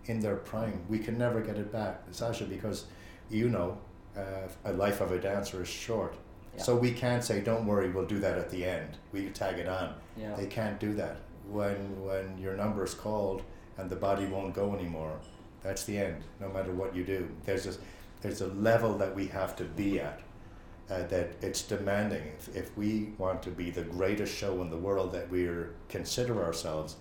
in 0.05 0.19
their 0.19 0.36
prime, 0.36 0.84
we 0.89 1.00
can 1.00 1.17
never 1.17 1.41
get 1.41 1.57
it 1.57 1.72
back, 1.72 2.01
Sasha, 2.12 2.46
because 2.46 2.86
you 3.29 3.50
know, 3.50 3.77
uh, 4.15 4.48
a 4.65 4.74
life 4.74 5.01
of 5.01 5.12
a 5.12 5.19
dancer 5.19 5.62
is 5.62 5.69
short. 5.69 6.15
Yeah. 6.55 6.63
So 6.63 6.75
we 6.75 6.91
can't 6.91 7.24
say, 7.24 7.41
"Don't 7.41 7.65
worry, 7.65 7.89
we'll 7.89 8.05
do 8.05 8.19
that 8.19 8.38
at 8.38 8.50
the 8.50 8.65
end." 8.65 8.98
We 9.12 9.29
tag 9.29 9.60
it 9.60 9.67
on. 9.67 9.93
Yeah. 10.17 10.36
They 10.36 10.48
can't 10.48 10.79
do 10.79 10.93
that 10.96 11.17
when 11.50 12.03
when 12.03 12.38
your 12.38 12.55
number 12.55 12.84
is 12.84 12.93
called 12.93 13.43
and 13.77 13.89
the 13.89 13.96
body 13.96 14.25
won't 14.25 14.53
go 14.53 14.74
anymore. 14.74 15.19
That's 15.63 15.84
the 15.86 15.98
end. 15.98 16.24
No 16.39 16.50
matter 16.50 16.72
what 16.72 16.96
you 16.96 17.03
do, 17.03 17.29
there's 17.46 17.63
just 17.63 17.79
there's 18.21 18.41
a 18.41 18.47
level 18.47 18.97
that 18.97 19.15
we 19.15 19.27
have 19.27 19.55
to 19.57 19.63
be 19.63 20.00
at 20.00 20.21
uh, 20.89 21.03
that 21.07 21.31
it's 21.41 21.62
demanding. 21.62 22.24
If, 22.38 22.55
if 22.55 22.77
we 22.77 23.13
want 23.17 23.41
to 23.43 23.51
be 23.51 23.69
the 23.69 23.83
greatest 23.83 24.36
show 24.36 24.62
in 24.62 24.69
the 24.69 24.77
world 24.77 25.12
that 25.12 25.29
we 25.29 25.50
consider 25.89 26.43
ourselves, 26.43 26.95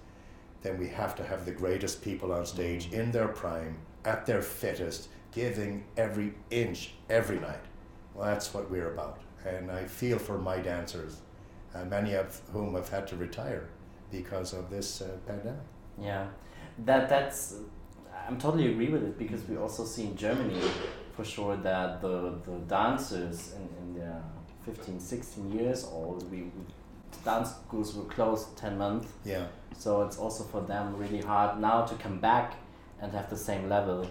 then 0.62 0.78
we 0.78 0.88
have 0.88 1.14
to 1.16 1.24
have 1.24 1.44
the 1.44 1.52
greatest 1.52 2.02
people 2.02 2.32
on 2.32 2.44
stage 2.46 2.92
in 2.92 3.12
their 3.12 3.28
prime, 3.28 3.78
at 4.04 4.26
their 4.26 4.42
fittest, 4.42 5.08
giving 5.32 5.84
every 5.96 6.34
inch 6.50 6.94
every 7.08 7.38
night. 7.38 7.60
Well, 8.14 8.26
that's 8.26 8.52
what 8.52 8.70
we're 8.70 8.92
about. 8.92 9.20
And 9.44 9.70
I 9.70 9.84
feel 9.84 10.18
for 10.18 10.38
my 10.38 10.58
dancers, 10.58 11.20
uh, 11.74 11.84
many 11.84 12.14
of 12.14 12.40
whom 12.52 12.74
have 12.74 12.88
had 12.88 13.06
to 13.08 13.16
retire 13.16 13.68
because 14.10 14.52
of 14.52 14.70
this 14.70 15.02
uh, 15.02 15.08
pandemic. 15.26 15.60
Yeah, 16.00 16.26
that 16.84 17.08
that's 17.08 17.56
I'm 18.26 18.38
totally 18.38 18.72
agree 18.72 18.88
with 18.88 19.04
it 19.04 19.18
because 19.18 19.46
we 19.48 19.56
also 19.56 19.84
see 19.84 20.04
in 20.04 20.16
Germany 20.16 20.60
for 21.16 21.24
sure 21.24 21.56
that 21.56 22.02
the, 22.02 22.34
the 22.44 22.58
dancers 22.68 23.54
in, 23.54 23.68
in 23.82 23.94
their 23.98 24.22
15, 24.66 25.00
16 25.00 25.52
years 25.52 25.84
old, 25.84 26.30
we, 26.30 26.42
we 26.42 26.50
dance 27.24 27.50
schools 27.50 27.94
were 27.94 28.04
closed 28.04 28.56
10 28.56 28.76
months. 28.76 29.08
Yeah. 29.24 29.46
So 29.76 30.02
it's 30.02 30.18
also 30.18 30.44
for 30.44 30.60
them 30.60 30.96
really 30.96 31.22
hard 31.22 31.58
now 31.58 31.84
to 31.86 31.94
come 31.94 32.18
back 32.18 32.54
and 33.00 33.12
have 33.12 33.30
the 33.30 33.36
same 33.36 33.68
level 33.68 34.06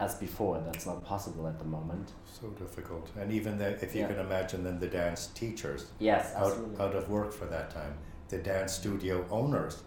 as 0.00 0.16
before. 0.16 0.60
That's 0.64 0.86
not 0.86 1.04
possible 1.04 1.46
at 1.46 1.58
the 1.58 1.64
moment. 1.64 2.12
So 2.26 2.48
difficult. 2.48 3.10
And 3.18 3.32
even 3.32 3.58
the, 3.58 3.70
if 3.82 3.94
you 3.94 4.02
yeah. 4.02 4.08
can 4.08 4.18
imagine 4.18 4.64
then 4.64 4.80
the 4.80 4.88
dance 4.88 5.28
teachers 5.28 5.86
yes, 6.00 6.34
out, 6.34 6.58
out 6.80 6.94
of 6.94 7.08
work 7.08 7.32
for 7.32 7.46
that 7.46 7.70
time. 7.70 7.94
The 8.28 8.38
dance 8.38 8.72
studio 8.72 9.24
owners 9.30 9.82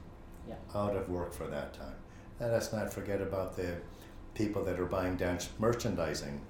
yeah. 0.47 0.55
out 0.73 0.95
of 0.95 1.09
work 1.09 1.33
for 1.33 1.47
that 1.47 1.73
time. 1.73 1.95
And 2.39 2.51
let's 2.51 2.73
not 2.73 2.91
forget 2.91 3.21
about 3.21 3.55
the 3.55 3.75
people 4.33 4.63
that 4.63 4.79
are 4.79 4.85
buying 4.85 5.17
dance 5.17 5.49
merchandising 5.59 6.41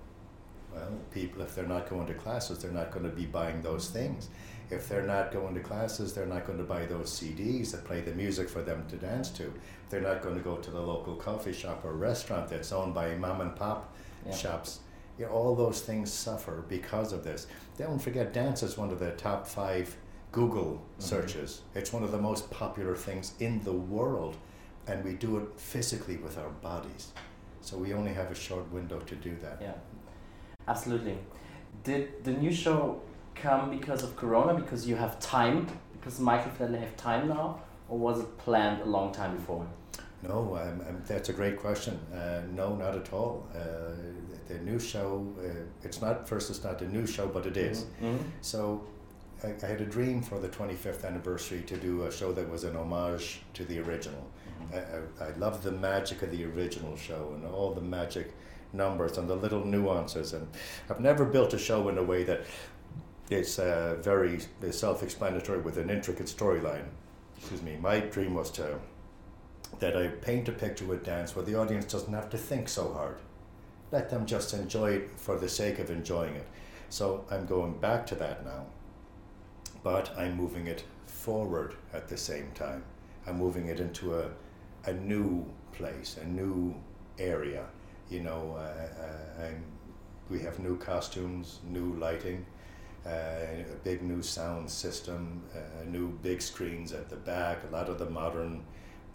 well, 0.74 0.90
people, 1.12 1.42
if 1.42 1.56
they're 1.56 1.66
not 1.66 1.90
going 1.90 2.08
to 2.08 2.14
classes, 2.14 2.60
they're 2.60 2.72
not 2.72 2.92
going 2.92 3.04
to 3.04 3.16
be 3.16 3.26
buying 3.26 3.62
those 3.62 3.90
things. 3.90 4.30
If 4.70 4.88
they're 4.88 5.06
not 5.06 5.34
going 5.34 5.54
to 5.56 5.60
classes, 5.60 6.14
they're 6.14 6.26
not 6.26 6.46
going 6.46 6.58
to 6.58 6.64
buy 6.64 6.86
those 6.86 7.12
CDs 7.12 7.72
that 7.72 7.84
play 7.84 8.00
the 8.00 8.14
music 8.14 8.48
for 8.48 8.62
them 8.62 8.86
to 8.88 8.96
dance 8.96 9.30
to. 9.32 9.54
They're 9.90 10.02
not 10.02 10.22
going 10.22 10.36
to 10.36 10.42
go 10.42 10.56
to 10.56 10.72
the 10.72 10.80
local 10.80 11.16
coffee 11.16 11.52
shop 11.52 11.84
or 11.84 11.94
restaurant 11.94 12.50
that's 12.50 12.72
owned 12.72 12.94
by 12.94 13.16
mom 13.16 13.42
and 13.42 13.56
pop 13.56 13.94
yeah. 14.26 14.34
shops. 14.34 14.80
You 15.20 15.26
know, 15.26 15.32
all 15.32 15.56
those 15.56 15.82
things 15.82 16.12
suffer 16.12 16.64
because 16.70 17.12
of 17.12 17.26
this. 17.26 17.48
Don't 17.78 18.00
forget, 18.00 18.32
dance 18.32 18.64
is 18.64 18.78
one 18.78 18.92
of 18.92 19.00
the 19.00 19.12
top 19.12 19.46
five 19.46 19.98
Google 20.32 20.76
mm-hmm. 20.76 21.02
searches. 21.02 21.62
It's 21.76 21.92
one 21.92 22.04
of 22.04 22.12
the 22.12 22.18
most 22.18 22.50
popular 22.50 22.96
things 22.96 23.34
in 23.40 23.62
the 23.64 23.74
world, 23.74 24.38
and 24.88 25.04
we 25.04 25.14
do 25.14 25.38
it 25.38 25.60
physically 25.60 26.16
with 26.16 26.38
our 26.38 26.50
bodies. 26.50 27.12
So 27.60 27.78
we 27.78 27.94
only 27.94 28.14
have 28.14 28.32
a 28.32 28.36
short 28.36 28.72
window 28.72 29.00
to 29.00 29.16
do 29.16 29.36
that. 29.42 29.60
Yeah. 29.62 29.74
Absolutely. 30.68 31.18
Did 31.84 32.24
the 32.24 32.32
new 32.32 32.54
show 32.54 33.02
come 33.36 33.70
because 33.70 34.04
of 34.04 34.16
Corona? 34.16 34.54
Because 34.54 34.88
you 34.88 34.96
have 34.96 35.20
time? 35.20 35.68
Because 35.94 36.20
Michael 36.20 36.52
Flatley 36.52 36.80
have 36.80 36.96
time 36.98 37.28
now, 37.28 37.62
or 37.90 37.98
was 37.98 38.20
it 38.20 38.38
planned 38.38 38.82
a 38.82 38.86
long 38.86 39.12
time 39.12 39.36
before? 39.36 39.66
No, 40.24 40.56
um, 40.56 40.82
um, 40.88 41.02
that's 41.08 41.30
a 41.30 41.34
great 41.34 41.60
question. 41.60 42.00
Uh, 42.14 42.42
no, 42.54 42.76
not 42.76 42.96
at 42.96 43.12
all. 43.12 43.48
Uh, 43.56 43.60
the, 44.48 44.54
the, 44.54 44.60
new 44.60 44.80
show, 44.80 45.26
uh, 45.40 45.48
it's 45.84 46.00
not, 46.02 46.30
first, 46.30 46.50
it's 46.52 46.64
not 46.64 46.82
a 46.82 46.88
new 46.88 47.08
show, 47.08 47.28
but 47.28 47.46
it 47.46 47.58
is. 47.58 47.86
Mm 48.00 48.18
-hmm. 48.18 48.18
So 48.42 48.82
I, 49.44 49.48
I, 49.48 49.68
had 49.68 49.82
a 49.82 49.86
dream 49.86 50.22
for 50.24 50.40
the 50.40 50.50
25th 50.50 51.06
anniversary 51.06 51.62
to 51.62 51.76
do 51.76 52.06
a 52.08 52.12
show 52.12 52.34
that 52.34 52.50
was 52.50 52.64
an 52.64 52.76
homage 52.76 53.42
to 53.54 53.64
the 53.66 53.80
original. 53.80 54.24
Mm 54.24 54.68
-hmm. 54.70 54.78
I, 54.78 55.26
I, 55.26 55.30
I 55.30 55.40
love 55.40 55.58
the 55.62 55.72
magic 55.72 56.22
of 56.24 56.30
the 56.30 56.46
original 56.46 56.98
show 56.98 57.34
and 57.34 57.44
all 57.46 57.74
the 57.74 57.88
magic 57.98 58.28
numbers 58.74 59.18
and 59.18 59.30
the 59.30 59.36
little 59.36 59.66
nuances. 59.66 60.34
And 60.34 60.48
I've 60.90 61.00
never 61.00 61.26
built 61.26 61.54
a 61.54 61.58
show 61.58 61.90
in 61.90 61.98
a 61.98 62.04
way 62.04 62.24
that 62.24 62.42
is 63.30 63.60
uh, 63.60 63.98
very 64.02 64.40
self-explanatory 64.70 65.62
with 65.62 65.78
an 65.78 65.90
intricate 65.90 66.28
storyline. 66.28 66.86
Excuse 67.38 67.62
me. 67.62 67.78
My 67.82 68.00
dream 68.00 68.34
was 68.36 68.52
to 68.52 68.80
that 69.80 69.96
I 69.96 70.08
paint 70.08 70.50
a 70.50 70.52
picture 70.52 70.86
with 70.86 71.04
dance 71.04 71.36
where 71.36 71.46
the 71.46 71.56
audience 71.56 71.86
doesn't 71.86 72.14
have 72.14 72.30
to 72.32 72.38
think 72.38 72.70
so 72.70 72.94
hard. 72.94 73.18
Let 73.92 74.10
them 74.10 74.26
just 74.26 74.54
enjoy 74.54 74.92
it 74.92 75.12
for 75.16 75.38
the 75.38 75.50
sake 75.50 75.80
of 75.80 75.90
enjoying 75.90 76.36
it. 76.36 76.48
So 76.90 77.26
I'm 77.32 77.46
going 77.46 77.80
back 77.80 78.06
to 78.08 78.16
that 78.16 78.46
now, 78.46 78.66
but 79.82 80.16
I'm 80.18 80.36
moving 80.36 80.68
it 80.68 80.84
forward 81.08 81.76
at 81.94 82.08
the 82.08 82.18
same 82.18 82.52
time. 82.54 82.84
I'm 83.26 83.38
moving 83.38 83.68
it 83.68 83.80
into 83.80 84.20
a, 84.20 84.30
a 84.86 84.94
new 84.94 85.46
place, 85.72 86.18
a 86.22 86.26
new 86.26 86.76
area. 87.18 87.66
You 88.12 88.20
know, 88.20 88.58
uh, 88.58 89.42
uh, 89.42 89.48
we 90.30 90.42
have 90.42 90.60
new 90.60 90.76
costumes, 90.76 91.60
new 91.66 91.94
lighting, 91.94 92.46
uh, 93.06 93.10
a 93.10 93.66
big 93.86 94.02
new 94.02 94.22
sound 94.22 94.70
system, 94.70 95.42
uh, 95.56 95.86
new 95.86 96.10
big 96.22 96.42
screens 96.42 96.92
at 96.92 97.08
the 97.10 97.16
back, 97.16 97.60
a 97.70 97.74
lot 97.74 97.88
of 97.88 98.00
the 98.00 98.10
modern 98.10 98.66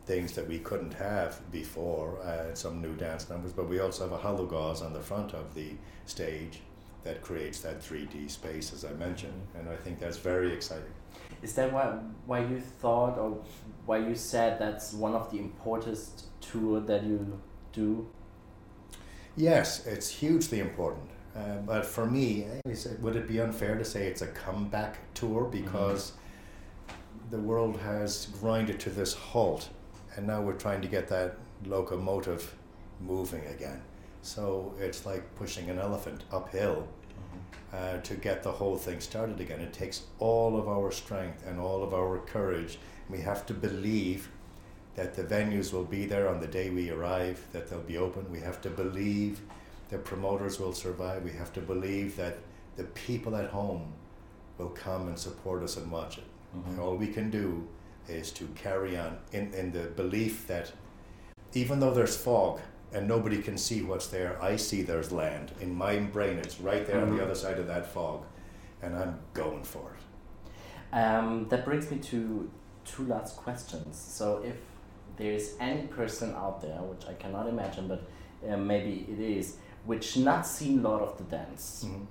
things 0.06 0.32
that 0.32 0.48
we 0.48 0.60
couldn't 0.60 0.94
have 0.94 1.38
before, 1.52 2.18
some 2.54 2.80
new 2.80 2.94
dance 2.94 3.28
numbers, 3.28 3.52
but 3.52 3.68
we 3.68 3.80
also 3.80 4.04
have 4.04 4.12
a 4.12 4.16
hollow 4.16 4.46
gauze 4.46 4.80
on 4.80 4.94
the 4.94 5.00
front 5.00 5.34
of 5.34 5.54
the 5.54 5.72
stage 6.06 6.60
that 7.04 7.20
creates 7.20 7.60
that 7.60 7.82
3D 7.82 8.30
space, 8.30 8.72
as 8.72 8.86
I 8.86 8.92
mentioned, 8.94 9.46
and 9.58 9.68
I 9.68 9.76
think 9.76 9.98
that's 9.98 10.16
very 10.16 10.54
exciting. 10.54 10.94
Is 11.42 11.52
that 11.56 11.70
why, 11.70 11.98
why 12.24 12.38
you 12.38 12.60
thought 12.60 13.18
or 13.18 13.44
why 13.84 13.98
you 13.98 14.14
said 14.14 14.58
that's 14.58 14.94
one 14.94 15.14
of 15.14 15.30
the 15.30 15.38
important 15.38 15.98
tour 16.40 16.80
that 16.80 17.04
you 17.04 17.38
do? 17.74 18.08
Yes, 19.36 19.86
it's 19.86 20.08
hugely 20.08 20.60
important. 20.60 21.10
Uh, 21.36 21.56
but 21.66 21.84
for 21.84 22.06
me, 22.06 22.46
would 23.00 23.16
it 23.16 23.28
be 23.28 23.40
unfair 23.40 23.76
to 23.76 23.84
say 23.84 24.06
it's 24.06 24.22
a 24.22 24.26
comeback 24.28 24.96
tour 25.12 25.42
mm-hmm. 25.42 25.62
because 25.62 26.12
mm-hmm. 26.88 27.30
the 27.30 27.38
world 27.38 27.78
has 27.78 28.26
grinded 28.40 28.80
to 28.80 28.90
this 28.90 29.12
halt 29.12 29.68
and 30.16 30.26
now 30.26 30.40
we're 30.40 30.54
trying 30.54 30.80
to 30.80 30.88
get 30.88 31.08
that 31.08 31.36
locomotive 31.66 32.54
moving 33.00 33.44
again. 33.46 33.82
So 34.22 34.74
it's 34.80 35.04
like 35.04 35.34
pushing 35.36 35.68
an 35.68 35.78
elephant 35.78 36.24
uphill 36.32 36.88
mm-hmm. 36.88 37.98
uh, 37.98 38.00
to 38.00 38.14
get 38.14 38.42
the 38.42 38.52
whole 38.52 38.76
thing 38.76 39.00
started 39.00 39.40
again. 39.40 39.60
It 39.60 39.74
takes 39.74 40.04
all 40.18 40.56
of 40.56 40.68
our 40.68 40.90
strength 40.90 41.46
and 41.46 41.60
all 41.60 41.82
of 41.82 41.92
our 41.92 42.18
courage. 42.20 42.78
We 43.10 43.20
have 43.20 43.44
to 43.46 43.54
believe 43.54 44.30
that 44.96 45.14
the 45.14 45.22
venues 45.22 45.72
will 45.72 45.84
be 45.84 46.06
there 46.06 46.28
on 46.28 46.40
the 46.40 46.46
day 46.46 46.70
we 46.70 46.90
arrive, 46.90 47.44
that 47.52 47.68
they'll 47.68 47.80
be 47.80 47.98
open. 47.98 48.30
We 48.30 48.40
have 48.40 48.60
to 48.62 48.70
believe 48.70 49.40
the 49.90 49.98
promoters 49.98 50.58
will 50.58 50.72
survive. 50.72 51.22
We 51.22 51.32
have 51.32 51.52
to 51.52 51.60
believe 51.60 52.16
that 52.16 52.38
the 52.76 52.84
people 52.84 53.36
at 53.36 53.50
home 53.50 53.92
will 54.58 54.70
come 54.70 55.08
and 55.08 55.18
support 55.18 55.62
us 55.62 55.76
and 55.76 55.90
watch 55.90 56.18
it. 56.18 56.24
Mm-hmm. 56.56 56.70
And 56.70 56.80
all 56.80 56.96
we 56.96 57.08
can 57.08 57.30
do 57.30 57.68
is 58.08 58.30
to 58.32 58.46
carry 58.54 58.96
on 58.96 59.18
in, 59.32 59.52
in 59.52 59.70
the 59.70 59.84
belief 59.84 60.46
that 60.46 60.72
even 61.52 61.78
though 61.78 61.92
there's 61.92 62.16
fog 62.16 62.60
and 62.92 63.06
nobody 63.06 63.42
can 63.42 63.58
see 63.58 63.82
what's 63.82 64.06
there, 64.06 64.42
I 64.42 64.56
see 64.56 64.80
there's 64.82 65.12
land. 65.12 65.52
In 65.60 65.74
my 65.74 65.98
brain, 65.98 66.38
it's 66.38 66.58
right 66.58 66.86
there 66.86 66.96
mm-hmm. 66.96 67.04
on 67.04 67.10
the 67.10 67.16
mm-hmm. 67.16 67.30
other 67.30 67.34
side 67.34 67.58
of 67.58 67.66
that 67.66 67.92
fog, 67.92 68.24
and 68.80 68.96
I'm 68.96 69.18
going 69.34 69.64
for 69.64 69.92
it. 69.92 70.96
Um, 70.96 71.48
that 71.48 71.64
brings 71.64 71.90
me 71.90 71.98
to 71.98 72.50
two 72.84 73.04
last 73.06 73.36
questions. 73.36 73.98
So, 73.98 74.42
if 74.44 74.56
there's 75.16 75.54
any 75.60 75.86
person 75.86 76.34
out 76.34 76.60
there, 76.60 76.78
which 76.82 77.06
I 77.06 77.14
cannot 77.14 77.48
imagine, 77.48 77.88
but 77.88 78.08
uh, 78.48 78.56
maybe 78.56 79.06
it 79.10 79.18
is, 79.18 79.56
which 79.84 80.16
not 80.16 80.46
seen 80.46 80.82
Lord 80.82 81.02
of 81.02 81.16
the 81.18 81.24
Dance, 81.24 81.84
mm-hmm. 81.86 82.04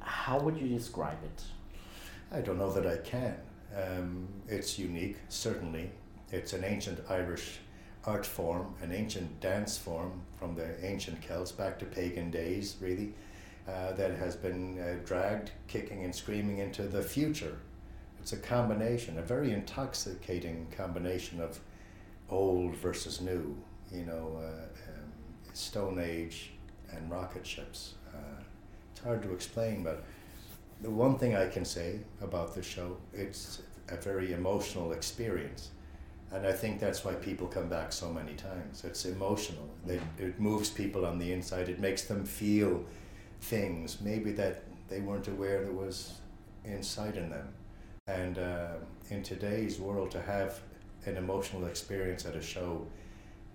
how 0.00 0.38
would 0.40 0.56
you 0.56 0.68
describe 0.68 1.18
it? 1.24 1.42
I 2.30 2.40
don't 2.40 2.58
know 2.58 2.72
that 2.72 2.86
I 2.86 2.96
can. 2.98 3.36
Um, 3.76 4.28
it's 4.48 4.78
unique, 4.78 5.16
certainly. 5.28 5.90
It's 6.30 6.52
an 6.52 6.64
ancient 6.64 7.00
Irish 7.08 7.58
art 8.06 8.26
form, 8.26 8.74
an 8.82 8.92
ancient 8.92 9.40
dance 9.40 9.78
form 9.78 10.20
from 10.38 10.54
the 10.54 10.84
ancient 10.84 11.22
Celts 11.22 11.52
back 11.52 11.78
to 11.78 11.86
pagan 11.86 12.30
days, 12.30 12.76
really, 12.80 13.14
uh, 13.68 13.92
that 13.92 14.12
has 14.12 14.36
been 14.36 14.78
uh, 14.78 14.96
dragged 15.04 15.50
kicking 15.68 16.04
and 16.04 16.14
screaming 16.14 16.58
into 16.58 16.82
the 16.82 17.02
future. 17.02 17.58
It's 18.20 18.32
a 18.32 18.38
combination, 18.38 19.18
a 19.18 19.22
very 19.22 19.52
intoxicating 19.52 20.66
combination 20.76 21.40
of 21.40 21.60
old 22.30 22.74
versus 22.76 23.20
new, 23.20 23.56
you 23.92 24.04
know, 24.04 24.38
uh, 24.38 24.90
um, 24.90 25.12
Stone 25.52 25.98
Age 25.98 26.52
and 26.90 27.10
rocket 27.10 27.46
ships. 27.46 27.94
Uh, 28.14 28.42
it's 28.92 29.02
hard 29.02 29.22
to 29.22 29.32
explain, 29.32 29.82
but 29.82 30.04
the 30.80 30.90
one 30.90 31.18
thing 31.18 31.34
I 31.36 31.48
can 31.48 31.64
say 31.64 32.00
about 32.20 32.54
the 32.54 32.62
show, 32.62 32.96
it's 33.12 33.62
a 33.88 33.96
very 33.96 34.32
emotional 34.32 34.92
experience. 34.92 35.70
And 36.32 36.46
I 36.46 36.52
think 36.52 36.80
that's 36.80 37.04
why 37.04 37.14
people 37.14 37.46
come 37.46 37.68
back 37.68 37.92
so 37.92 38.12
many 38.12 38.34
times. 38.34 38.82
It's 38.84 39.04
emotional. 39.04 39.68
They, 39.86 40.00
it 40.18 40.40
moves 40.40 40.68
people 40.68 41.06
on 41.06 41.18
the 41.18 41.32
inside. 41.32 41.68
It 41.68 41.78
makes 41.78 42.04
them 42.04 42.24
feel 42.24 42.84
things 43.40 44.00
maybe 44.00 44.32
that 44.32 44.64
they 44.88 45.00
weren't 45.00 45.28
aware 45.28 45.62
there 45.62 45.72
was 45.72 46.14
inside 46.64 47.16
in 47.16 47.30
them. 47.30 47.48
And 48.06 48.38
uh, 48.38 48.74
in 49.10 49.22
today's 49.22 49.78
world, 49.78 50.10
to 50.12 50.20
have 50.20 50.60
an 51.06 51.16
emotional 51.16 51.66
experience 51.66 52.24
at 52.26 52.34
a 52.34 52.42
show 52.42 52.86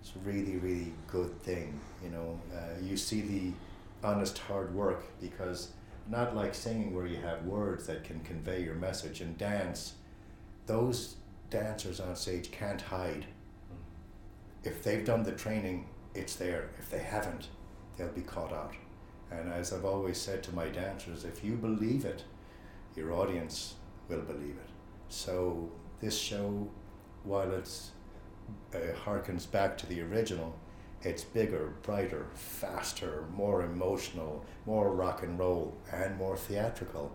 is 0.02 0.12
a 0.16 0.18
really, 0.28 0.56
really 0.56 0.92
good 1.06 1.40
thing. 1.42 1.78
You 2.02 2.10
know, 2.10 2.40
uh, 2.54 2.80
you 2.82 2.96
see 2.96 3.20
the 3.20 3.52
honest 4.06 4.38
hard 4.38 4.74
work 4.74 5.04
because 5.20 5.72
not 6.08 6.34
like 6.34 6.54
singing 6.54 6.94
where 6.94 7.06
you 7.06 7.18
have 7.18 7.44
words 7.44 7.86
that 7.86 8.04
can 8.04 8.20
convey 8.20 8.62
your 8.62 8.74
message 8.74 9.20
and 9.20 9.36
dance 9.36 9.94
those 10.70 11.16
dancers 11.50 11.98
on 11.98 12.14
stage 12.14 12.52
can't 12.52 12.80
hide. 12.80 13.26
If 14.62 14.84
they've 14.84 15.04
done 15.04 15.24
the 15.24 15.32
training, 15.32 15.88
it's 16.14 16.36
there. 16.36 16.70
If 16.78 16.90
they 16.90 17.00
haven't, 17.00 17.48
they'll 17.96 18.08
be 18.08 18.20
caught 18.20 18.52
out. 18.52 18.74
And 19.32 19.52
as 19.52 19.72
I've 19.72 19.84
always 19.84 20.16
said 20.16 20.44
to 20.44 20.54
my 20.54 20.68
dancers, 20.68 21.24
if 21.24 21.42
you 21.42 21.54
believe 21.54 22.04
it, 22.04 22.24
your 22.94 23.12
audience 23.12 23.74
will 24.08 24.20
believe 24.20 24.56
it. 24.64 24.70
So 25.08 25.70
this 26.00 26.16
show, 26.16 26.68
while 27.24 27.52
it's 27.52 27.90
uh, 28.74 28.78
harkens 29.04 29.50
back 29.50 29.76
to 29.78 29.86
the 29.86 30.00
original, 30.00 30.54
it's 31.02 31.24
bigger, 31.24 31.72
brighter, 31.82 32.26
faster, 32.34 33.24
more 33.34 33.62
emotional, 33.62 34.44
more 34.66 34.92
rock 34.94 35.22
and 35.22 35.38
roll, 35.38 35.74
and 35.92 36.16
more 36.18 36.36
theatrical. 36.36 37.10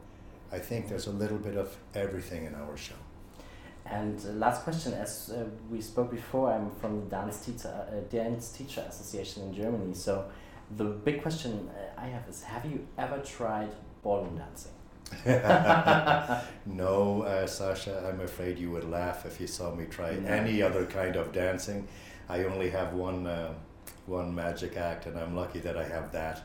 I 0.51 0.59
think 0.59 0.89
there's 0.89 1.07
a 1.07 1.11
little 1.11 1.37
bit 1.37 1.55
of 1.55 1.75
everything 1.93 2.45
in 2.45 2.55
our 2.55 2.77
show. 2.77 2.95
And 3.85 4.19
uh, 4.25 4.31
last 4.31 4.63
question, 4.63 4.93
as 4.93 5.31
uh, 5.31 5.45
we 5.69 5.81
spoke 5.81 6.09
before, 6.09 6.51
I'm 6.51 6.71
from 6.81 7.01
the 7.01 7.05
Dance 7.05 7.45
Teacher, 7.45 7.69
uh, 7.69 7.99
Dance 8.09 8.49
Teacher 8.49 8.83
Association 8.89 9.43
in 9.43 9.53
Germany. 9.53 9.93
So 9.93 10.25
the 10.75 10.85
big 10.85 11.21
question 11.21 11.69
uh, 11.69 12.01
I 12.01 12.07
have 12.07 12.27
is, 12.27 12.41
have 12.43 12.65
you 12.65 12.87
ever 12.97 13.19
tried 13.19 13.69
ballroom 14.01 14.37
dancing? 14.37 14.71
no, 16.65 17.23
uh, 17.23 17.47
Sasha, 17.47 18.07
I'm 18.07 18.21
afraid 18.21 18.57
you 18.57 18.71
would 18.71 18.89
laugh 18.89 19.25
if 19.25 19.39
you 19.39 19.47
saw 19.47 19.73
me 19.73 19.85
try 19.85 20.15
no. 20.15 20.27
any 20.27 20.61
other 20.61 20.85
kind 20.85 21.15
of 21.15 21.31
dancing. 21.31 21.87
I 22.27 22.43
only 22.43 22.69
have 22.71 22.93
one, 22.93 23.27
uh, 23.27 23.53
one 24.07 24.33
magic 24.33 24.77
act, 24.77 25.05
and 25.05 25.17
I'm 25.17 25.35
lucky 25.35 25.59
that 25.59 25.77
I 25.77 25.83
have 25.87 26.11
that. 26.11 26.43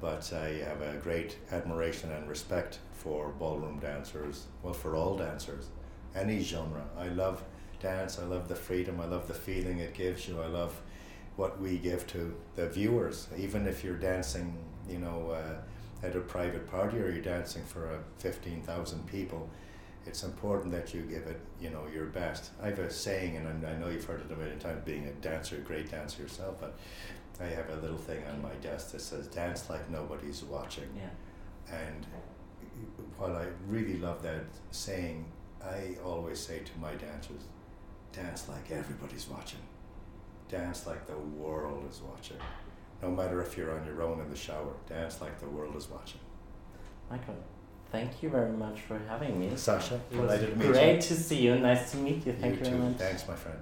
but 0.00 0.32
I 0.32 0.64
have 0.68 0.80
a 0.82 0.98
great 1.02 1.36
admiration 1.50 2.10
and 2.10 2.28
respect 2.28 2.78
for 2.92 3.30
ballroom 3.38 3.78
dancers, 3.78 4.46
well, 4.62 4.74
for 4.74 4.96
all 4.96 5.16
dancers 5.16 5.68
any 6.14 6.42
genre. 6.42 6.84
I 6.98 7.08
love 7.08 7.42
dance. 7.80 8.18
I 8.18 8.24
love 8.24 8.48
the 8.48 8.54
freedom. 8.54 9.00
I 9.00 9.06
love 9.06 9.28
the 9.28 9.34
feeling 9.34 9.78
it 9.78 9.94
gives 9.94 10.28
you. 10.28 10.40
I 10.40 10.46
love 10.46 10.80
what 11.36 11.60
we 11.60 11.78
give 11.78 12.06
to 12.08 12.34
the 12.56 12.68
viewers. 12.68 13.28
Even 13.36 13.66
if 13.66 13.82
you're 13.82 13.96
dancing, 13.96 14.56
you 14.88 14.98
know, 14.98 15.30
uh, 15.30 15.60
at 16.02 16.16
a 16.16 16.20
private 16.20 16.70
party 16.70 16.98
or 16.98 17.10
you're 17.10 17.22
dancing 17.22 17.62
for 17.64 17.86
a 17.86 17.98
fifteen 18.18 18.62
thousand 18.62 19.06
people, 19.06 19.48
it's 20.06 20.24
important 20.24 20.72
that 20.72 20.92
you 20.92 21.02
give 21.02 21.26
it, 21.26 21.40
you 21.60 21.70
know, 21.70 21.86
your 21.92 22.06
best. 22.06 22.50
I 22.60 22.66
have 22.68 22.78
a 22.80 22.90
saying, 22.90 23.36
and 23.36 23.66
I 23.66 23.76
know 23.76 23.88
you've 23.88 24.04
heard 24.04 24.20
it 24.20 24.32
a 24.32 24.36
million 24.36 24.58
times. 24.58 24.82
Being 24.84 25.06
a 25.06 25.12
dancer, 25.12 25.56
a 25.56 25.60
great 25.60 25.90
dancer 25.90 26.22
yourself, 26.22 26.56
but 26.60 26.76
I 27.40 27.46
have 27.46 27.70
a 27.70 27.76
little 27.76 27.98
thing 27.98 28.22
on 28.26 28.42
my 28.42 28.54
desk 28.60 28.92
that 28.92 29.00
says 29.00 29.26
"Dance 29.28 29.70
like 29.70 29.88
nobody's 29.90 30.42
watching." 30.42 30.88
Yeah. 30.96 31.76
And 31.76 32.06
while 33.16 33.36
I 33.36 33.46
really 33.68 33.98
love 33.98 34.22
that 34.22 34.44
saying, 34.72 35.24
I 35.64 35.96
always 36.04 36.40
say 36.40 36.58
to 36.60 36.78
my 36.80 36.94
dancers, 36.94 37.42
dance 38.12 38.48
like 38.48 38.70
everybody's 38.70 39.28
watching. 39.28 39.60
Dance 40.48 40.86
like 40.86 41.06
the 41.06 41.16
world 41.16 41.84
is 41.88 42.00
watching. 42.00 42.38
No 43.02 43.10
matter 43.10 43.42
if 43.42 43.56
you're 43.56 43.72
on 43.72 43.84
your 43.84 44.00
own 44.02 44.20
in 44.20 44.30
the 44.30 44.36
shower, 44.36 44.74
dance 44.88 45.20
like 45.20 45.40
the 45.40 45.48
world 45.48 45.74
is 45.76 45.90
watching. 45.90 46.20
Michael, 47.10 47.34
thank 47.90 48.22
you 48.22 48.30
very 48.30 48.52
much 48.52 48.80
for 48.80 48.96
having 49.08 49.40
me. 49.40 49.50
Sasha, 49.56 50.00
it 50.10 50.18
was 50.18 50.40
to 50.40 50.46
meet 50.56 50.72
great 50.72 50.94
you. 50.94 51.02
to 51.02 51.14
see 51.14 51.40
you. 51.42 51.58
Nice 51.58 51.90
to 51.90 51.96
meet 51.96 52.24
you. 52.24 52.32
Thank 52.32 52.60
you, 52.60 52.64
you 52.64 52.64
very 52.64 52.78
much. 52.78 52.98
Thanks, 52.98 53.26
my 53.26 53.34
friend. 53.34 53.58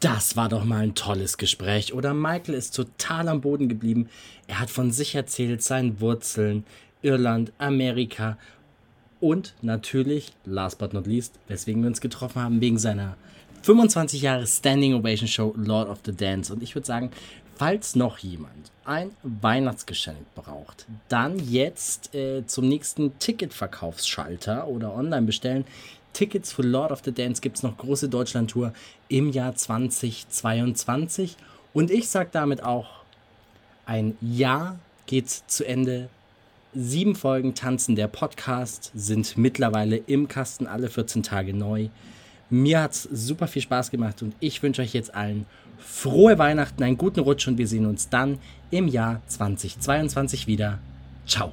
Das 0.00 0.36
war 0.36 0.48
doch 0.48 0.64
mal 0.64 0.84
ein 0.84 0.94
tolles 0.94 1.36
Gespräch. 1.36 1.92
Oder 1.92 2.14
Michael 2.14 2.54
ist 2.54 2.74
total 2.74 3.28
am 3.28 3.40
Boden 3.40 3.68
geblieben. 3.68 4.08
Er 4.46 4.60
hat 4.60 4.70
von 4.70 4.90
sich 4.90 5.14
erzählt, 5.16 5.62
seinen 5.62 6.00
Wurzeln, 6.00 6.64
Irland, 7.02 7.52
Amerika 7.58 8.38
und 9.20 9.54
natürlich, 9.60 10.32
last 10.44 10.78
but 10.78 10.94
not 10.94 11.06
least, 11.06 11.38
weswegen 11.48 11.82
wir 11.82 11.88
uns 11.88 12.00
getroffen 12.00 12.40
haben, 12.40 12.60
wegen 12.60 12.78
seiner 12.78 13.16
25 13.62 14.22
Jahre 14.22 14.46
Standing 14.46 14.94
Ovation 14.94 15.28
Show 15.28 15.54
Lord 15.56 15.88
of 15.88 15.98
the 16.04 16.14
Dance. 16.14 16.52
Und 16.52 16.62
ich 16.62 16.74
würde 16.74 16.86
sagen, 16.86 17.10
falls 17.56 17.96
noch 17.96 18.18
jemand 18.18 18.72
ein 18.84 19.10
Weihnachtsgeschenk 19.22 20.34
braucht, 20.34 20.86
dann 21.08 21.38
jetzt 21.38 22.14
äh, 22.14 22.46
zum 22.46 22.68
nächsten 22.68 23.18
Ticketverkaufsschalter 23.18 24.68
oder 24.68 24.94
online 24.94 25.26
bestellen. 25.26 25.64
Tickets 26.14 26.52
für 26.52 26.62
Lord 26.62 26.90
of 26.90 27.02
the 27.04 27.12
Dance 27.12 27.40
gibt 27.42 27.56
es 27.56 27.62
noch 27.62 27.76
große 27.76 28.08
Deutschland-Tour 28.08 28.72
im 29.08 29.30
Jahr 29.30 29.54
2022. 29.54 31.36
Und 31.74 31.90
ich 31.90 32.08
sage 32.08 32.30
damit 32.32 32.62
auch, 32.62 32.86
ein 33.84 34.16
Jahr 34.20 34.78
geht 35.06 35.28
zu 35.28 35.64
Ende. 35.64 36.08
Sieben 36.74 37.14
Folgen 37.14 37.54
Tanzen 37.54 37.96
der 37.96 38.08
Podcast 38.08 38.90
sind 38.94 39.36
mittlerweile 39.36 39.96
im 39.96 40.28
Kasten, 40.28 40.66
alle 40.66 40.88
14 40.88 41.22
Tage 41.22 41.54
neu. 41.54 41.88
Mir 42.50 42.82
hat 42.82 42.92
es 42.92 43.02
super 43.02 43.46
viel 43.46 43.62
Spaß 43.62 43.90
gemacht 43.90 44.22
und 44.22 44.34
ich 44.40 44.62
wünsche 44.62 44.82
euch 44.82 44.94
jetzt 44.94 45.14
allen 45.14 45.46
frohe 45.78 46.38
Weihnachten, 46.38 46.82
einen 46.82 46.98
guten 46.98 47.20
Rutsch 47.20 47.46
und 47.46 47.58
wir 47.58 47.68
sehen 47.68 47.86
uns 47.86 48.08
dann 48.08 48.38
im 48.70 48.88
Jahr 48.88 49.20
2022 49.26 50.46
wieder. 50.46 50.78
Ciao. 51.26 51.52